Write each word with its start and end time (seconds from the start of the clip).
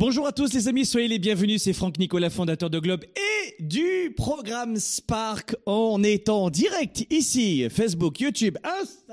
Bonjour 0.00 0.26
à 0.26 0.32
tous 0.32 0.54
les 0.54 0.66
amis, 0.66 0.86
soyez 0.86 1.08
les 1.08 1.18
bienvenus, 1.18 1.62
c'est 1.62 1.74
Franck 1.74 1.98
Nicolas, 1.98 2.30
fondateur 2.30 2.70
de 2.70 2.78
Globe 2.78 3.04
et 3.04 3.62
du 3.62 4.14
programme 4.16 4.78
Spark. 4.78 5.54
On 5.66 6.02
est 6.02 6.30
en 6.30 6.48
direct 6.48 7.04
ici, 7.10 7.68
Facebook, 7.68 8.18
YouTube, 8.18 8.56
Instagram. 8.64 9.09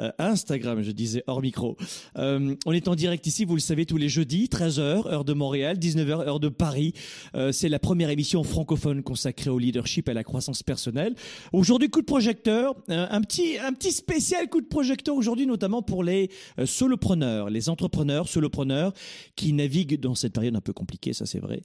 Euh, 0.00 0.10
Instagram, 0.18 0.82
je 0.82 0.90
disais 0.90 1.22
hors 1.26 1.42
micro. 1.42 1.76
Euh, 2.16 2.54
on 2.66 2.72
est 2.72 2.88
en 2.88 2.94
direct 2.94 3.26
ici, 3.26 3.44
vous 3.44 3.54
le 3.54 3.60
savez, 3.60 3.86
tous 3.86 3.96
les 3.96 4.08
jeudis, 4.08 4.46
13h, 4.46 5.08
heure 5.08 5.24
de 5.24 5.32
Montréal, 5.32 5.78
19h, 5.78 6.26
heure 6.26 6.40
de 6.40 6.48
Paris. 6.48 6.92
Euh, 7.34 7.52
c'est 7.52 7.68
la 7.68 7.78
première 7.78 8.10
émission 8.10 8.42
francophone 8.44 9.02
consacrée 9.02 9.50
au 9.50 9.58
leadership 9.58 10.08
et 10.08 10.12
à 10.12 10.14
la 10.14 10.24
croissance 10.24 10.62
personnelle. 10.62 11.14
Aujourd'hui, 11.52 11.90
coup 11.90 12.00
de 12.00 12.06
projecteur, 12.06 12.74
un 12.88 13.20
petit, 13.22 13.58
un 13.58 13.72
petit 13.72 13.92
spécial 13.92 14.48
coup 14.48 14.60
de 14.60 14.66
projecteur 14.66 15.14
aujourd'hui, 15.14 15.46
notamment 15.46 15.82
pour 15.82 16.04
les 16.04 16.30
solopreneurs, 16.64 17.50
les 17.50 17.68
entrepreneurs, 17.68 18.28
solopreneurs 18.28 18.92
qui 19.36 19.52
naviguent 19.52 20.00
dans 20.00 20.14
cette 20.14 20.32
période 20.32 20.56
un 20.56 20.60
peu 20.60 20.72
compliquée, 20.72 21.12
ça 21.12 21.26
c'est 21.26 21.38
vrai, 21.38 21.60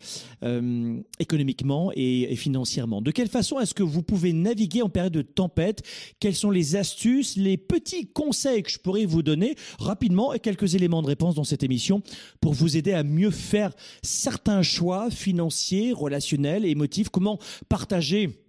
économiquement 1.20 1.92
et, 1.96 2.34
et 2.34 2.36
financièrement. 2.36 3.02
De 3.02 3.12
quelle 3.12 3.30
façon 3.30 3.60
est-ce 3.60 3.74
que 3.74 3.84
vous 3.84 4.04
pouvez 4.04 4.34
naviguer 4.34 4.82
en 4.82 4.90
période 4.90 5.14
de 5.14 5.22
tempête? 5.22 5.84
Quelles 6.20 6.36
sont 6.36 6.52
les 6.52 6.76
astuces, 6.76 7.36
les 7.38 7.58
petits 7.68 8.08
conseils 8.08 8.64
que 8.64 8.72
je 8.72 8.80
pourrais 8.80 9.06
vous 9.06 9.24
donner 9.24 9.56
rapidement 9.80 10.34
et 10.34 10.40
quelques 10.40 10.76
éléments 10.76 11.02
de 11.02 11.08
réponse 11.08 11.36
dans 11.36 11.44
cette 11.44 11.64
émission 11.64 12.02
pour 12.42 12.54
vous 12.54 12.78
aider 12.78 12.94
à 12.94 13.04
mieux 13.04 13.32
faire 13.32 13.72
certains 14.02 14.62
choix 14.62 15.10
financiers, 15.10 15.94
relationnels, 15.94 16.66
émotifs, 16.66 17.10
comment 17.10 17.40
partager 17.70 18.44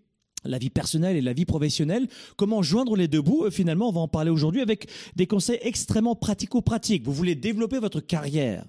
la 0.44 0.58
vie 0.58 0.70
personnelle 0.70 1.16
et 1.16 1.20
la 1.20 1.32
vie 1.32 1.46
professionnelle, 1.46 2.06
comment 2.36 2.62
joindre 2.62 2.96
les 2.96 3.08
deux 3.08 3.22
bouts. 3.22 3.44
Euh, 3.44 3.50
Finalement, 3.50 3.88
on 3.88 3.92
va 3.92 4.00
en 4.00 4.08
parler 4.08 4.30
aujourd'hui 4.30 4.60
avec 4.60 4.88
des 5.16 5.26
conseils 5.26 5.58
extrêmement 5.62 6.14
pratico-pratiques. 6.14 7.04
Vous 7.04 7.12
voulez 7.12 7.34
développer 7.34 7.78
votre 7.78 8.00
carrière 8.00 8.64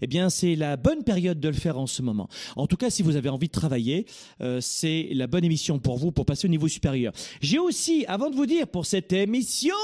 eh 0.00 0.06
bien, 0.06 0.30
c'est 0.30 0.54
la 0.56 0.76
bonne 0.76 1.04
période 1.04 1.40
de 1.40 1.48
le 1.48 1.54
faire 1.54 1.78
en 1.78 1.86
ce 1.86 2.02
moment. 2.02 2.28
En 2.56 2.66
tout 2.66 2.76
cas, 2.76 2.90
si 2.90 3.02
vous 3.02 3.16
avez 3.16 3.28
envie 3.28 3.48
de 3.48 3.52
travailler, 3.52 4.06
euh, 4.40 4.60
c'est 4.60 5.08
la 5.12 5.26
bonne 5.26 5.44
émission 5.44 5.78
pour 5.78 5.98
vous 5.98 6.12
pour 6.12 6.26
passer 6.26 6.46
au 6.46 6.50
niveau 6.50 6.68
supérieur. 6.68 7.12
J'ai 7.40 7.58
aussi, 7.58 8.04
avant 8.06 8.30
de 8.30 8.36
vous 8.36 8.46
dire 8.46 8.68
pour 8.68 8.86
cette 8.86 9.12
émission, 9.12 9.74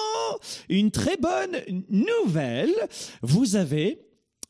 une 0.68 0.90
très 0.90 1.16
bonne 1.16 1.56
nouvelle. 1.90 2.72
Vous 3.22 3.56
avez 3.56 3.98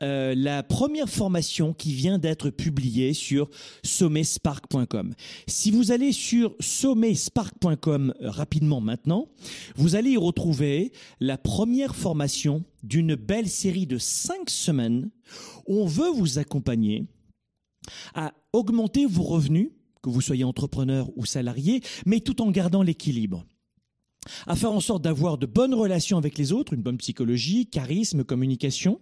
euh, 0.03 0.35
la 0.37 0.63
première 0.63 1.09
formation 1.09 1.73
qui 1.73 1.93
vient 1.93 2.19
d'être 2.19 2.51
publiée 2.51 3.15
sur 3.15 3.49
sommetspark.com. 3.85 5.15
Si 5.47 5.71
vous 5.71 5.93
allez 5.93 6.13
sur 6.13 6.55
sommetspark.com 6.61 8.15
euh, 8.21 8.31
rapidement 8.31 8.81
maintenant, 8.81 9.29
vous 9.77 9.95
allez 9.95 10.11
y 10.11 10.17
retrouver 10.17 10.93
la 11.21 11.39
première 11.39 11.95
formation 11.95 12.65
d'une 12.83 13.15
belle 13.15 13.49
série 13.49 13.87
de 13.87 13.99
cinq 13.99 14.51
semaines 14.51 15.11
où 15.67 15.81
on 15.81 15.87
veut 15.87 16.11
vous 16.11 16.39
accompagner 16.39 17.07
à 18.15 18.33
augmenter 18.53 19.07
vos 19.07 19.23
revenus, 19.23 19.71
que 20.03 20.11
vous 20.11 20.21
soyez 20.21 20.45
entrepreneur 20.45 21.09
ou 21.17 21.27
salarié, 21.27 21.81
mais 22.07 22.21
tout 22.21 22.43
en 22.43 22.51
gardant 22.51 22.83
l'équilibre 22.83 23.45
à 24.47 24.55
faire 24.55 24.73
en 24.73 24.81
sorte 24.81 25.03
d'avoir 25.03 25.39
de 25.39 25.47
bonnes 25.47 25.75
relations 25.75 26.19
avec 26.19 26.39
les 26.39 26.53
autres, 26.53 26.75
une 26.75 26.83
bonne 26.83 26.99
psychologie, 26.99 27.67
charisme, 27.67 28.25
communication, 28.25 29.01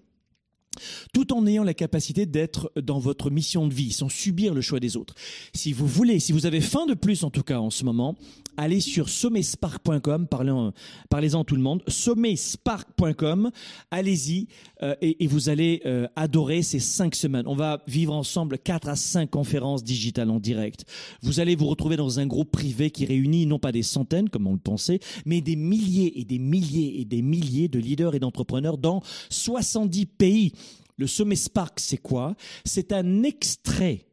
tout 1.13 1.33
en 1.33 1.47
ayant 1.47 1.65
la 1.65 1.75
capacité 1.75 2.27
d'être 2.27 2.73
dans 2.81 2.99
votre 2.99 3.31
mission 3.31 3.67
de 3.67 3.75
vie, 3.75 3.93
sans 3.93 4.09
subir 4.09 4.55
le 4.55 4.61
choix 4.61 4.81
des 4.81 4.97
autres. 4.97 5.15
Si 5.55 5.73
vous 5.73 5.87
voulez, 5.87 6.21
si 6.21 6.33
vous 6.33 6.47
avez 6.47 6.61
faim 6.61 6.87
de 6.87 6.95
plus 6.95 7.25
en 7.25 7.31
tout 7.31 7.43
cas 7.43 7.59
en 7.59 7.71
ce 7.71 7.85
moment, 7.85 8.17
allez 8.61 8.81
sur 8.81 9.09
sommetspark.com, 9.09 10.27
parlez-en 10.27 10.73
parlez 11.09 11.31
tout 11.47 11.57
le 11.57 11.63
monde, 11.63 11.83
sommetspark.com, 11.89 13.51
allez-y 13.91 14.49
euh, 14.83 14.95
et, 15.01 15.27
vous 15.27 15.49
allez 15.49 15.81
euh, 15.87 16.07
adorer 16.15 16.63
ces 16.63 16.79
cinq 16.79 17.15
semaines. 17.15 17.47
On 17.47 17.55
va 17.55 17.83
vivre 17.87 18.15
ensemble 18.15 18.59
quatre 18.59 18.89
à 18.89 18.97
cinq 18.97 19.31
conférences 19.31 19.83
digitales 19.83 20.31
en 20.31 20.39
direct. 20.41 20.85
Vous 21.23 21.41
allez 21.41 21.57
vous 21.57 21.67
retrouver 21.67 21.97
dans 21.97 22.21
un 22.21 22.27
groupe 22.27 22.51
privé 22.51 22.91
qui 22.91 23.07
réunit 23.07 23.47
non 23.47 23.59
pas 23.59 23.73
des 23.73 23.83
centaines, 23.83 24.29
comme 24.29 24.47
on 24.47 24.53
le 24.53 24.59
pensait, 24.59 25.01
mais 25.25 25.41
des 25.41 25.57
milliers 25.57 26.21
et 26.21 26.25
des 26.25 26.39
milliers 26.39 27.01
et 27.01 27.07
des 27.07 27.23
milliers 27.23 27.69
de 27.69 27.79
leaders 27.79 28.15
et 28.15 28.19
d'entrepreneurs 28.19 28.77
dans 28.77 29.03
70 29.31 30.05
pays. 30.05 30.53
Le 30.99 31.07
sommet 31.07 31.37
Spark, 31.37 31.81
c'est 31.81 31.97
quoi? 31.97 32.37
C'est 32.67 32.93
un 32.93 33.23
extrait 33.23 34.07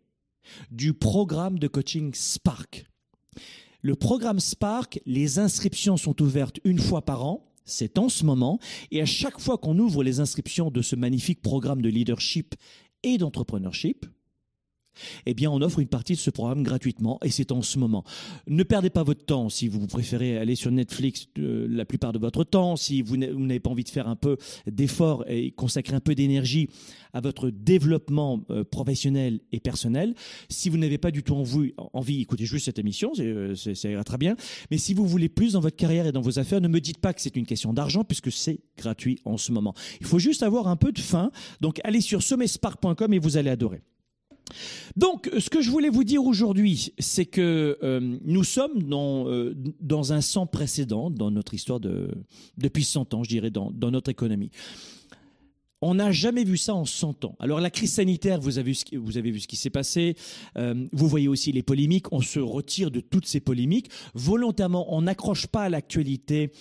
du 0.72 0.94
programme 0.94 1.60
de 1.60 1.68
coaching 1.68 2.14
Spark. 2.14 2.86
Le 3.82 3.96
programme 3.96 4.40
Spark, 4.40 5.00
les 5.06 5.40
inscriptions 5.40 5.98
sont 5.98 6.22
ouvertes 6.22 6.60
une 6.64 6.80
fois 6.80 7.04
par 7.04 7.24
an. 7.24 7.44
C'est 7.64 7.98
en 7.98 8.10
ce 8.10 8.26
moment. 8.26 8.60
Et 8.92 9.02
à 9.02 9.06
chaque 9.06 9.40
fois 9.40 9.58
qu'on 9.58 9.78
ouvre 9.78 10.04
les 10.04 10.20
inscriptions 10.20 10.72
de 10.72 10.82
ce 10.82 10.96
magnifique 10.96 11.42
programme 11.42 11.82
de 11.82 11.90
leadership 11.90 12.56
et 13.04 13.18
d'entrepreneurship, 13.18 14.06
eh 15.26 15.34
bien, 15.34 15.50
on 15.52 15.62
offre 15.62 15.80
une 15.80 15.88
partie 15.88 16.14
de 16.14 16.18
ce 16.20 16.30
programme 16.30 16.64
gratuitement 16.64 17.20
et 17.24 17.30
c'est 17.30 17.52
en 17.52 17.62
ce 17.62 17.80
moment. 17.80 18.04
Ne 18.48 18.64
perdez 18.64 18.90
pas 18.90 19.04
votre 19.04 19.26
temps 19.26 19.50
si 19.50 19.68
vous 19.68 19.86
préférez 19.88 20.38
aller 20.38 20.56
sur 20.56 20.72
Netflix 20.72 21.28
euh, 21.40 21.68
la 21.70 21.86
plupart 21.86 22.14
de 22.14 22.20
votre 22.20 22.44
temps, 22.44 22.76
si 22.76 23.02
vous 23.02 23.18
n'avez 23.18 23.60
pas 23.60 23.70
envie 23.70 23.84
de 23.84 23.90
faire 23.90 24.08
un 24.08 24.16
peu 24.16 24.38
d'effort 24.70 25.24
et 25.28 25.52
consacrer 25.52 25.96
un 25.96 26.00
peu 26.00 26.16
d'énergie 26.16 26.70
à 27.14 27.22
votre 27.22 27.50
développement 27.50 28.44
euh, 28.52 28.64
professionnel 28.64 29.40
et 29.52 29.60
personnel. 29.60 30.14
Si 30.50 30.70
vous 30.70 30.78
n'avez 30.78 30.98
pas 30.98 31.12
du 31.12 31.24
tout 31.24 31.36
envie, 31.94 32.22
écoutez 32.22 32.46
juste 32.46 32.66
cette 32.66 32.80
émission, 32.80 33.12
euh, 33.20 33.56
c'est- 33.56 33.76
ça 33.76 33.90
ira 33.90 34.04
très 34.04 34.18
bien. 34.18 34.36
Mais 34.72 34.78
si 34.78 34.94
vous 34.94 35.06
voulez 35.08 35.30
plus 35.30 35.54
dans 35.54 35.60
votre 35.62 35.76
carrière 35.78 36.06
et 36.08 36.12
dans 36.12 36.22
vos 36.22 36.40
affaires, 36.40 36.62
ne 36.62 36.68
me 36.68 36.80
dites 36.80 37.00
pas 37.00 37.14
que 37.14 37.22
c'est 37.22 37.36
une 37.36 37.46
question 37.46 37.74
d'argent 37.74 38.04
puisque 38.04 38.32
c'est 38.32 38.60
gratuit 38.78 39.20
en 39.26 39.38
ce 39.38 39.52
moment. 39.52 39.74
Il 40.00 40.06
faut 40.06 40.20
juste 40.20 40.44
avoir 40.44 40.68
un 40.68 40.76
peu 40.76 40.92
de 40.92 41.00
faim. 41.00 41.32
Donc, 41.62 41.80
allez 41.84 42.02
sur 42.02 42.22
sommetspark.com 42.22 43.14
et 43.14 43.20
vous 43.20 43.38
allez 43.38 43.50
adorer. 43.50 43.82
Donc, 44.96 45.30
ce 45.38 45.50
que 45.50 45.62
je 45.62 45.70
voulais 45.70 45.90
vous 45.90 46.04
dire 46.04 46.24
aujourd'hui, 46.24 46.94
c'est 47.00 47.26
que 47.26 47.78
euh, 47.84 48.18
nous 48.24 48.44
sommes 48.44 48.84
dans, 48.84 49.28
euh, 49.28 49.56
dans 49.80 50.14
un 50.14 50.22
sans 50.22 50.48
précédent 50.48 51.10
dans 51.10 51.32
notre 51.32 51.54
histoire 51.54 51.80
de, 51.80 52.10
depuis 52.58 52.84
100 52.84 53.14
ans, 53.14 53.24
je 53.24 53.30
dirais, 53.30 53.52
dans, 53.52 53.72
notre 53.92 54.10
économie. 54.10 54.52
On 55.82 55.94
n'a 55.94 56.12
jamais 56.12 56.44
vu 56.44 56.58
ça 56.58 56.74
en 56.74 56.86
100 56.86 57.26
ans. 57.26 57.36
Alors 57.40 57.60
la 57.60 57.70
crise 57.70 57.94
sanitaire, 57.94 58.40
vous 58.40 58.58
avez 58.58 58.72
vu 58.72 58.76
ce 58.76 58.86
qui, 58.86 58.96
vous 58.96 59.18
avez 59.18 59.30
vu 59.30 59.40
ce 59.40 59.48
qui 59.48 59.56
s'est 59.56 59.70
passé. 59.70 60.16
Euh, 60.58 60.88
vous 60.92 61.08
voyez 61.08 61.28
aussi 61.28 61.52
les 61.52 61.62
polémiques. 61.62 62.12
On 62.12 62.22
se 62.22 62.40
retire 62.40 62.90
de 62.90 63.00
toutes 63.00 63.28
ces 63.28 63.40
polémiques. 63.40 63.92
Volontairement, 64.16 64.92
on 64.96 65.04
n'accroche 65.04 65.46
pas 65.46 65.64
à 65.64 65.70
l'actualité 65.70 66.52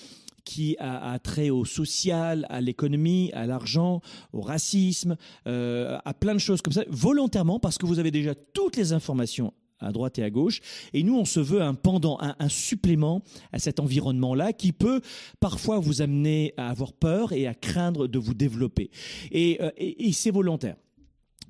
qui 0.46 0.76
a, 0.78 1.12
a 1.12 1.18
trait 1.18 1.50
au 1.50 1.66
social, 1.66 2.46
à 2.48 2.62
l'économie, 2.62 3.30
à 3.34 3.46
l'argent, 3.46 4.00
au 4.32 4.40
racisme, 4.40 5.16
euh, 5.46 5.98
à 6.04 6.14
plein 6.14 6.32
de 6.32 6.38
choses 6.38 6.62
comme 6.62 6.72
ça, 6.72 6.84
volontairement 6.88 7.58
parce 7.58 7.76
que 7.76 7.84
vous 7.84 7.98
avez 7.98 8.10
déjà 8.10 8.34
toutes 8.34 8.76
les 8.76 8.94
informations 8.94 9.52
à 9.80 9.92
droite 9.92 10.18
et 10.18 10.22
à 10.22 10.30
gauche. 10.30 10.60
Et 10.94 11.02
nous, 11.02 11.18
on 11.18 11.26
se 11.26 11.40
veut 11.40 11.60
un 11.60 11.74
pendant, 11.74 12.18
un, 12.20 12.48
supplément 12.48 13.22
à 13.52 13.58
cet 13.58 13.80
environnement-là 13.80 14.54
qui 14.54 14.72
peut 14.72 15.02
parfois 15.38 15.78
vous 15.78 16.00
amener 16.00 16.54
à 16.56 16.70
avoir 16.70 16.94
peur 16.94 17.32
et 17.32 17.46
à 17.46 17.54
craindre 17.54 18.06
de 18.06 18.18
vous 18.18 18.32
développer. 18.32 18.90
Et, 19.32 19.58
euh, 19.60 19.70
c'est 20.12 20.30
volontaire. 20.30 20.76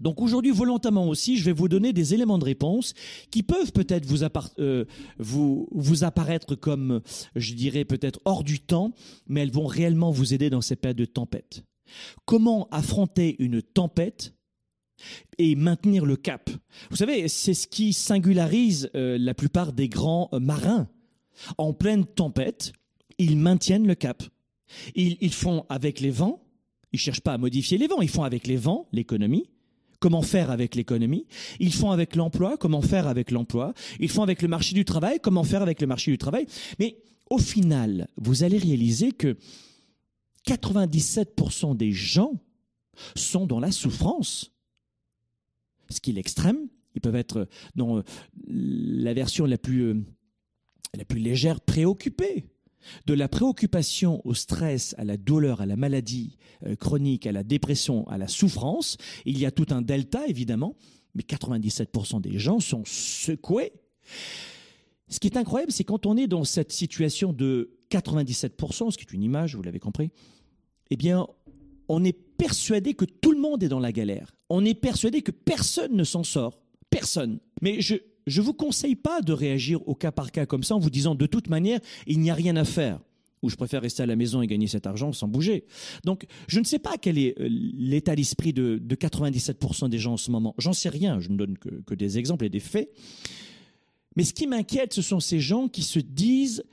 Donc 0.01 0.21
aujourd'hui, 0.21 0.51
volontairement 0.51 1.09
aussi, 1.09 1.37
je 1.37 1.45
vais 1.45 1.53
vous 1.53 1.69
donner 1.69 1.93
des 1.93 2.15
éléments 2.15 2.39
de 2.39 2.45
réponse 2.45 2.95
qui 3.31 3.43
peuvent 3.43 3.73
peut-être 3.73 4.07
vous, 4.07 4.25
euh, 4.59 4.85
vous, 5.19 5.69
vous 5.73 6.05
apparaître 6.05 6.55
comme, 6.55 7.01
je 7.35 7.55
dirais, 7.55 7.85
peut-être 7.85 8.21
hors 8.25 8.45
du 8.45 8.61
temps, 8.61 8.93
mais 9.27 9.41
elles 9.41 9.51
vont 9.51 9.67
réellement 9.67 10.11
vous 10.11 10.35
aider 10.35 10.51
dans 10.51 10.61
ces 10.61 10.77
périodes 10.77 10.99
de 10.99 11.05
tempête. 11.05 11.65
Comment 12.25 12.69
affronter 12.71 13.37
une 13.39 13.63
tempête 13.63 14.35
et 15.39 15.55
maintenir 15.55 16.05
le 16.05 16.17
cap? 16.17 16.51
Vous 16.91 16.97
savez, 16.97 17.29
c'est 17.29 17.55
ce 17.55 17.67
qui 17.67 17.93
singularise 17.93 18.91
euh, 18.95 19.19
la 19.19 19.35
plupart 19.35 19.73
des 19.73 19.89
grands 19.89 20.29
euh, 20.33 20.41
marins. 20.41 20.89
En 21.59 21.73
pleine 21.73 22.05
tempête, 22.07 22.73
ils 23.19 23.37
maintiennent 23.37 23.87
le 23.87 23.95
cap. 23.95 24.23
Ils, 24.95 25.17
ils 25.21 25.35
font 25.35 25.65
avec 25.69 26.01
les 26.01 26.11
vents, 26.11 26.43
ils 26.93 26.99
cherchent 26.99 27.21
pas 27.21 27.35
à 27.35 27.39
modifier 27.39 27.79
les 27.79 27.87
vents, 27.87 28.01
ils 28.01 28.09
font 28.09 28.25
avec 28.25 28.47
les 28.47 28.57
vents 28.57 28.89
l'économie, 28.93 29.49
comment 30.01 30.23
faire 30.23 30.51
avec 30.51 30.75
l'économie, 30.75 31.27
ils 31.61 31.73
font 31.73 31.91
avec 31.91 32.17
l'emploi, 32.17 32.57
comment 32.57 32.83
faire 32.83 33.07
avec 33.07 33.31
l'emploi, 33.31 33.75
ils 34.01 34.11
font 34.11 34.23
avec 34.23 34.43
le 34.43 34.49
marché 34.49 34.75
du 34.75 34.85
travail, 34.85 35.19
comment 35.23 35.45
faire 35.45 35.63
avec 35.63 35.81
le 35.81 35.87
marché 35.87 36.11
du 36.11 36.19
travail. 36.19 36.47
Mais 36.79 36.99
au 37.31 37.39
final, 37.39 38.09
vous 38.17 38.43
allez 38.43 38.59
réaliser 38.59 39.13
que 39.13 39.37
97% 40.47 41.77
des 41.77 41.93
gens 41.93 42.33
sont 43.15 43.47
dans 43.47 43.61
la 43.61 43.73
souffrance. 43.73 44.53
Ce 45.91 46.01
qui 46.01 46.11
est 46.11 46.15
l'extrême, 46.15 46.69
ils 46.95 47.01
peuvent 47.01 47.17
être 47.17 47.49
dans 47.75 48.03
la 48.49 49.15
version 49.15 49.45
la 49.45 49.59
plus, 49.59 50.05
la 50.95 51.05
plus 51.05 51.21
légère, 51.21 51.61
préoccupés. 51.61 52.47
De 53.07 53.15
la 53.15 53.29
préoccupation 53.29 54.21
au 54.25 54.35
stress, 54.35 54.95
à 54.99 55.05
la 55.05 55.17
douleur, 55.17 55.61
à 55.61 55.67
la 55.67 55.77
maladie 55.77 56.37
euh, 56.65 56.77
chronique, 56.77 57.27
à 57.27 57.33
la 57.33 57.43
dépression, 57.43 58.07
à 58.09 58.19
la 58.19 58.29
souffrance, 58.29 58.97
il 59.25 59.39
y 59.39 59.47
a 59.47 59.51
tout 59.51 59.67
un 59.71 59.83
delta 59.83 60.27
évidemment, 60.27 60.77
mais 61.15 61.23
97% 61.23 62.21
des 62.21 62.39
gens 62.39 62.61
sont 62.61 62.83
secoués. 62.85 63.73
Ce 65.09 65.21
qui 65.21 65.29
est 65.29 65.37
incroyable, 65.37 65.73
c'est 65.73 65.85
quand 65.85 66.07
on 66.07 66.17
est 66.17 66.27
dans 66.27 66.45
cette 66.45 66.73
situation 66.73 67.33
de 67.33 67.71
97%, 67.91 68.91
ce 68.91 68.99
qui 68.99 69.05
est 69.05 69.13
une 69.13 69.23
image, 69.23 69.55
vous 69.55 69.63
l'avez 69.63 69.79
compris, 69.79 70.11
eh 70.91 70.97
bien, 70.97 71.27
on 71.89 72.05
est 72.05 72.13
persuadé 72.13 72.95
que 72.95 73.05
tout 73.05 73.33
le 73.33 73.41
monde 73.41 73.63
est 73.63 73.69
dans 73.69 73.81
la 73.81 73.93
galère. 73.93 74.35
On 74.49 74.65
est 74.65 74.75
persuadé 74.75 75.23
que 75.23 75.31
personne 75.31 75.95
ne 75.95 76.05
s'en 76.05 76.25
sort. 76.25 76.59
Personne. 76.91 77.41
Mais 77.63 77.81
je 77.81 77.97
ne 78.27 78.41
vous 78.41 78.55
conseille 78.55 78.97
pas 78.97 79.21
de 79.21 79.33
réagir 79.33 79.87
au 79.89 79.95
cas 79.95 80.13
par 80.13 80.33
cas 80.33 80.47
comme 80.47 80.63
ça 80.63 80.75
en 80.75 80.79
vous 80.79 80.91
disant 80.91 81.15
de 81.15 81.27
toute 81.27 81.49
manière, 81.49 81.81
il 82.07 82.21
n'y 82.21 82.31
a 82.31 82.35
rien 82.35 82.57
à 82.57 82.65
faire. 82.65 83.01
Ou 83.43 83.51
je 83.51 83.57
préfère 83.57 83.83
rester 83.83 84.03
à 84.03 84.07
la 84.07 84.17
maison 84.17 84.43
et 84.43 84.47
gagner 84.47 84.67
cet 84.67 84.87
argent 84.87 85.13
sans 85.13 85.29
bouger. 85.29 85.67
Donc, 86.05 86.27
je 86.49 86.59
ne 86.59 86.65
sais 86.65 86.79
pas 86.79 86.97
quel 86.97 87.19
est 87.19 87.39
euh, 87.39 87.49
l'état 87.51 88.17
d'esprit 88.17 88.53
de, 88.53 88.79
97% 88.79 89.89
des 89.89 89.99
gens 89.99 90.15
en 90.15 90.17
ce 90.17 90.31
moment. 90.31 90.55
J'en 90.59 90.73
sais 90.73 90.89
rien. 90.89 91.21
Je 91.21 91.29
ne 91.29 91.37
donne 91.37 91.57
que 91.59 91.95
des 91.95 92.19
exemples 92.19 92.47
et 92.47 92.49
des 92.49 92.61
faits. 92.61 92.91
Mais 94.17 94.25
ce 94.25 94.33
qui 94.33 94.47
m'inquiète, 94.47 94.95
ce 94.95 95.03
sont 95.03 95.21
ces 95.21 95.39
gens 95.39 95.69
qui 95.69 95.83
se 95.83 95.99
disent 95.99 96.65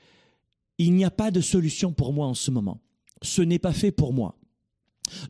il 0.78 0.94
n'y 0.94 1.06
a 1.06 1.12
pas 1.12 1.32
de 1.32 1.42
solution 1.42 1.94
pour 1.94 2.14
moi 2.14 2.28
en 2.28 2.34
ce 2.34 2.50
moment. 2.50 2.82
Ce 3.22 3.42
n'est 3.42 3.60
pas 3.60 3.74
fait 3.74 3.92
pour 3.92 4.14
moi 4.14 4.38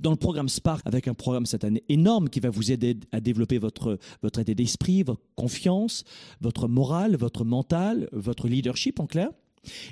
dans 0.02 0.12
le 0.12 0.18
programme 0.18 0.50
Spark, 0.50 0.82
avec 0.86 1.08
un 1.08 1.14
programme 1.14 1.46
cette 1.46 1.64
année 1.64 1.84
énorme 1.90 2.30
qui 2.30 2.40
va 2.40 2.50
vous 2.50 2.72
aider 2.72 2.98
à 3.12 3.20
développer 3.20 3.58
votre, 3.58 3.98
votre 4.22 4.40
état 4.40 4.54
d'esprit, 4.54 5.04
votre 5.04 5.22
confiance, 5.36 6.04
votre 6.42 6.68
morale, 6.68 7.16
votre 7.16 7.44
mental, 7.44 8.10
votre 8.12 8.48
leadership 8.48 9.00
en 9.00 9.08
clair. 9.08 9.30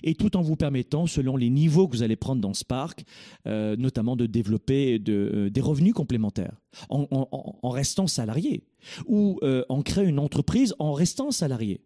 Et 0.03 0.15
tout 0.15 0.35
en 0.35 0.41
vous 0.41 0.55
permettant, 0.55 1.07
selon 1.07 1.37
les 1.37 1.49
niveaux 1.49 1.87
que 1.87 1.95
vous 1.95 2.03
allez 2.03 2.15
prendre 2.15 2.41
dans 2.41 2.53
Spark, 2.53 3.03
euh, 3.47 3.75
notamment 3.77 4.15
de 4.15 4.25
développer 4.25 5.01
euh, 5.07 5.49
des 5.49 5.61
revenus 5.61 5.93
complémentaires 5.93 6.59
en, 6.89 7.07
en, 7.11 7.69
restant 7.69 8.07
salarié 8.07 8.63
ou 9.05 9.39
euh, 9.43 9.63
en 9.69 9.81
créant 9.81 10.05
une 10.05 10.19
entreprise 10.19 10.75
en 10.79 10.93
restant 10.93 11.31
salarié. 11.31 11.81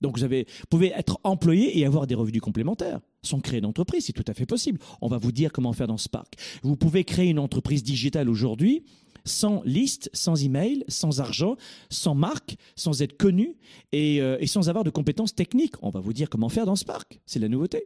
Donc 0.00 0.18
vous, 0.18 0.24
avez, 0.24 0.46
pouvez 0.70 0.92
être 0.96 1.18
employé 1.24 1.78
et 1.78 1.86
avoir 1.86 2.06
des 2.06 2.14
revenus 2.14 2.40
complémentaires 2.42 3.00
sans 3.22 3.40
créer 3.40 3.60
d'entreprise, 3.60 4.04
c'est 4.04 4.12
tout 4.12 4.24
à 4.26 4.34
fait 4.34 4.46
possible. 4.46 4.78
On 5.00 5.08
va 5.08 5.18
vous 5.18 5.32
dire 5.32 5.50
comment 5.52 5.72
faire 5.72 5.86
dans 5.86 5.96
Spark. 5.96 6.34
Vous 6.62 6.76
pouvez 6.76 7.04
créer 7.04 7.30
une 7.30 7.38
entreprise 7.38 7.82
digitale 7.82 8.28
aujourd'hui 8.28 8.84
sans 9.24 9.62
liste, 9.64 10.10
sans 10.12 10.44
email, 10.44 10.84
sans 10.88 11.20
argent, 11.20 11.56
sans 11.90 12.14
marque, 12.14 12.56
sans 12.76 13.02
être 13.02 13.16
connu 13.16 13.56
et, 13.92 14.20
euh, 14.20 14.36
et, 14.40 14.46
sans 14.46 14.68
avoir 14.68 14.84
de 14.84 14.90
compétences 14.90 15.34
techniques. 15.34 15.74
On 15.82 15.90
va 15.90 16.00
vous 16.00 16.12
dire 16.12 16.28
comment 16.28 16.48
faire 16.48 16.66
dans 16.66 16.76
Spark, 16.76 17.20
c'est 17.26 17.38
la 17.38 17.48
nouveauté. 17.48 17.84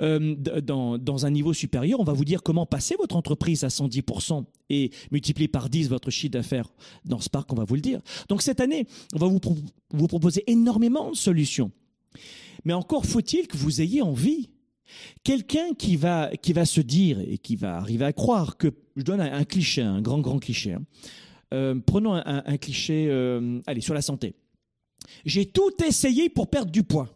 Euh, 0.00 0.34
dans, 0.34 1.26
un 1.26 1.30
niveau 1.30 1.52
supérieur, 1.52 2.00
on 2.00 2.04
va 2.04 2.12
vous 2.12 2.24
dire 2.24 2.42
comment 2.42 2.66
passer 2.66 2.96
votre 2.98 3.16
entreprise 3.16 3.64
à 3.64 3.68
110% 3.68 4.44
et 4.70 4.90
multiplier 5.10 5.48
par 5.48 5.68
10 5.68 5.88
votre 5.88 6.10
chiffre 6.10 6.32
d'affaires 6.32 6.68
dans 7.04 7.20
Spark, 7.20 7.52
on 7.52 7.56
va 7.56 7.64
vous 7.64 7.74
le 7.74 7.80
dire. 7.80 8.00
Donc 8.28 8.42
cette 8.42 8.60
année, 8.60 8.86
on 9.14 9.18
va 9.18 9.26
vous 9.26 10.06
proposer 10.08 10.44
énormément 10.46 11.10
de 11.10 11.16
solutions. 11.16 11.70
Mais 12.64 12.72
encore 12.72 13.06
faut-il 13.06 13.46
que 13.46 13.56
vous 13.56 13.80
ayez 13.80 14.02
envie 14.02 14.50
Quelqu'un 15.24 15.74
qui 15.74 15.96
va, 15.96 16.30
qui 16.36 16.52
va 16.52 16.64
se 16.64 16.80
dire 16.80 17.20
et 17.20 17.38
qui 17.38 17.56
va 17.56 17.76
arriver 17.76 18.04
à 18.04 18.12
croire 18.12 18.56
que, 18.56 18.68
je 18.96 19.02
donne 19.02 19.20
un, 19.20 19.44
cliché, 19.44 19.82
un 19.82 20.00
grand, 20.00 20.18
grand 20.20 20.38
cliché. 20.38 20.74
Hein. 20.74 20.82
Euh, 21.52 21.74
prenons 21.84 22.14
un, 22.14 22.56
cliché, 22.58 23.06
euh, 23.08 23.60
allez, 23.66 23.80
sur 23.80 23.94
la 23.94 24.02
santé. 24.02 24.34
J'ai 25.24 25.46
tout 25.46 25.72
essayé 25.84 26.28
pour 26.28 26.48
perdre 26.48 26.70
du 26.70 26.82
poids. 26.82 27.08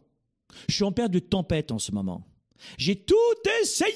Je 0.69 0.75
suis 0.75 0.85
en 0.85 0.93
perte 0.93 1.13
de 1.13 1.19
tempête 1.19 1.73
en 1.73 1.79
ce 1.79 1.93
moment. 1.93 2.27
J'ai 2.79 2.97
tout 2.97 3.15
essayé 3.63 3.93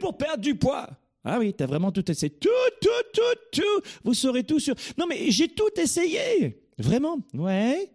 pour 0.00 0.16
perdre 0.16 0.42
du 0.42 0.54
poids. 0.54 0.90
Ah 1.24 1.38
oui, 1.38 1.54
t'as 1.54 1.66
vraiment 1.66 1.90
tout 1.90 2.08
essayé. 2.10 2.30
Tout, 2.30 2.48
tout, 2.80 2.88
tout, 3.12 3.60
tout. 3.60 3.88
Vous 4.04 4.14
saurez 4.14 4.44
tout 4.44 4.60
sur. 4.60 4.74
Non, 4.98 5.06
mais 5.08 5.30
j'ai 5.30 5.48
tout 5.48 5.70
essayé. 5.78 6.62
Vraiment? 6.78 7.18
Ouais. 7.32 7.90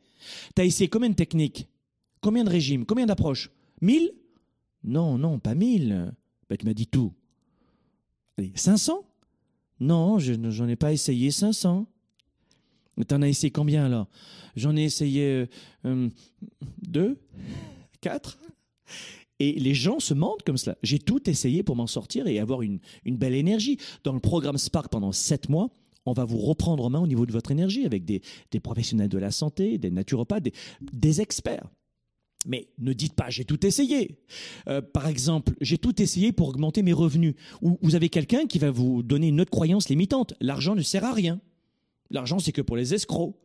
T'as 0.56 0.66
essayé 0.66 0.90
combien 0.90 1.10
de 1.10 1.16
techniques? 1.16 1.68
Combien 2.22 2.44
de 2.44 2.50
régimes? 2.50 2.86
Combien 2.86 3.06
d'approches? 3.06 3.50
Mille? 3.82 4.14
Non, 4.84 5.18
non, 5.18 5.40
pas 5.40 5.56
mille. 5.56 6.14
Ben, 6.50 6.58
tu 6.58 6.66
m'as 6.66 6.74
dit 6.74 6.88
tout. 6.88 7.14
Allez, 8.38 8.52
500 8.56 9.04
Non, 9.80 10.20
je 10.20 10.34
n'en 10.34 10.68
ai 10.68 10.76
pas 10.76 10.94
essayé 10.94 11.31
500. 11.31 11.86
T'en 13.08 13.22
as 13.22 13.30
essayé 13.30 13.52
combien 13.52 13.86
alors? 13.86 14.08
J'en 14.56 14.76
ai 14.76 14.84
essayé 14.84 15.24
euh, 15.24 15.46
euh, 15.86 16.10
deux, 16.81 17.18
quatre. 18.02 18.38
Et 19.40 19.54
les 19.54 19.74
gens 19.74 20.00
se 20.00 20.14
mentent 20.14 20.44
comme 20.44 20.58
cela. 20.58 20.78
J'ai 20.84 21.00
tout 21.00 21.30
essayé 21.30 21.64
pour 21.64 21.78
m'en 21.78 21.88
sortir 21.88 22.28
et 22.28 22.40
avoir 22.40 22.62
une, 22.62 22.80
belle 23.06 23.36
énergie. 23.36 23.78
Dans 24.04 24.12
le 24.12 24.20
programme 24.20 24.58
Spark 24.58 24.92
pendant 24.92 25.14
sept 25.14 25.48
mois, 25.48 25.70
on 26.06 26.12
va 26.12 26.26
vous 26.26 26.40
reprendre 26.40 26.84
en 26.84 26.90
main 26.90 27.00
au 27.00 27.08
niveau 27.08 27.26
de 27.26 27.31
votre 27.31 27.52
énergie 27.52 27.86
avec 27.86 28.04
des, 28.04 28.22
professionnels 28.62 29.08
de 29.08 29.18
la 29.18 29.31
santé, 29.31 29.78
des 29.78 29.92
naturopathes, 29.92 30.50
des 30.81 31.22
experts. 31.22 31.70
Mais 32.46 32.70
ne 32.78 32.94
dites 32.94 33.14
pas 33.14 33.30
j'ai 33.30 33.46
tout 33.46 33.66
essayé. 33.66 34.18
Euh, 34.68 34.82
par 34.82 35.08
exemple, 35.08 35.54
j'ai 35.62 35.78
tout 35.78 36.02
essayé 36.02 36.32
pour 36.32 36.50
augmenter 36.50 36.82
mes 36.84 36.94
revenus. 36.94 37.36
Ou 37.62 37.78
vous 37.82 37.96
avez 37.96 38.10
quelqu'un 38.10 38.46
qui 38.46 38.60
va 38.60 38.72
vous 38.72 39.04
donner 39.04 39.28
une 39.28 39.42
autre 39.42 39.52
croyance 39.52 39.90
limitante. 39.90 40.34
L'argent 40.40 40.76
ne 40.76 40.82
sert 40.82 41.04
à 41.04 41.14
rien. 41.14 41.42
L'argent 42.10 42.40
c'est 42.40 42.52
que 42.52 42.62
pour 42.62 42.78
les 42.78 42.94
escrocs. 42.94 43.36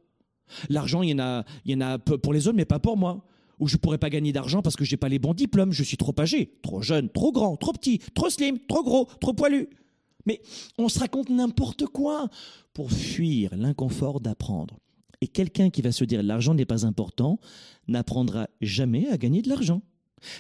L'argent 0.69 1.03
il 1.03 1.11
y 1.11 1.15
en 1.15 1.19
a, 1.19 1.45
il 1.65 1.73
y 1.73 1.75
en 1.75 1.81
a 1.81 1.99
pour 1.99 2.33
les 2.33 2.47
autres 2.47 2.57
mais 2.57 2.65
pas 2.65 2.79
pour 2.79 2.97
moi. 2.97 3.27
Ou 3.61 3.69
je 3.69 3.77
pourrais 3.77 3.99
pas 3.99 4.11
gagner 4.11 4.33
d'argent 4.33 4.63
parce 4.63 4.77
que 4.77 4.85
j'ai 4.85 4.97
pas 4.97 5.09
les 5.09 5.19
bons 5.19 5.35
diplômes. 5.35 5.73
Je 5.73 5.83
suis 5.83 5.97
trop 5.97 6.15
âgé, 6.19 6.59
trop 6.63 6.83
jeune, 6.83 7.09
trop 7.09 7.33
grand, 7.33 7.57
trop 7.57 7.73
petit, 7.73 8.01
trop 8.15 8.31
slim, 8.31 8.59
trop 8.69 8.83
gros, 8.83 9.09
trop 9.21 9.33
poilu. 9.33 9.69
Mais 10.27 10.41
on 10.79 10.89
se 10.89 10.99
raconte 10.99 11.31
n'importe 11.31 11.87
quoi 11.87 12.29
pour 12.73 12.91
fuir 12.91 13.55
l'inconfort 13.57 14.21
d'apprendre. 14.21 14.79
Et 15.25 15.27
quelqu'un 15.27 15.71
qui 15.71 15.81
va 15.81 15.91
se 15.91 16.05
dire 16.05 16.23
l'argent 16.23 16.53
n'est 16.53 16.67
pas 16.67 16.85
important 16.85 17.41
n'apprendra 17.89 18.47
jamais 18.61 19.09
à 19.09 19.17
gagner 19.17 19.41
de 19.41 19.49
l'argent. 19.49 19.81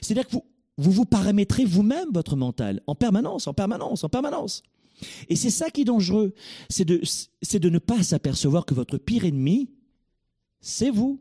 C'est-à-dire 0.03 0.27
que 0.27 0.33
vous, 0.33 0.45
vous 0.77 0.91
vous 0.91 1.07
paramétrez 1.07 1.65
vous-même 1.65 2.11
votre 2.13 2.37
mental 2.37 2.83
en 2.87 2.95
permanence, 2.95 3.47
en 3.47 3.55
permanence, 3.55 4.05
en 4.05 4.11
permanence. 4.11 4.63
Et 5.31 5.37
c'est 5.37 5.49
ça 5.49 5.71
qui 5.71 5.81
est 5.81 5.87
dangereux, 5.87 6.35
c'est 6.69 6.85
de, 6.85 7.69
ne 7.71 7.79
pas 7.79 8.03
s'apercevoir 8.03 8.67
que 8.67 8.75
votre 8.75 8.99
pire 8.99 9.25
ennemi, 9.25 9.71
c'est 10.61 10.91
vous. 10.91 11.19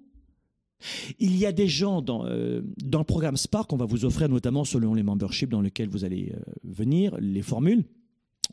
Il 1.20 1.38
y 1.38 1.46
a 1.46 1.54
des 1.54 1.70
gens 1.70 2.02
dans, 2.02 2.26
euh, 2.26 2.62
le 2.78 3.04
programme 3.06 3.38
Spark, 3.38 3.72
on 3.72 3.78
va 3.78 3.86
vous 3.86 4.04
offrir 4.04 4.28
notamment 4.28 4.66
selon 4.66 4.94
les 4.94 5.04
memberships 5.04 5.50
dans 5.50 5.62
lesquels 5.62 5.88
vous 5.88 6.04
allez 6.04 6.34
euh, 6.36 6.42
venir, 6.66 7.16
les 7.22 7.42
formules 7.42 7.86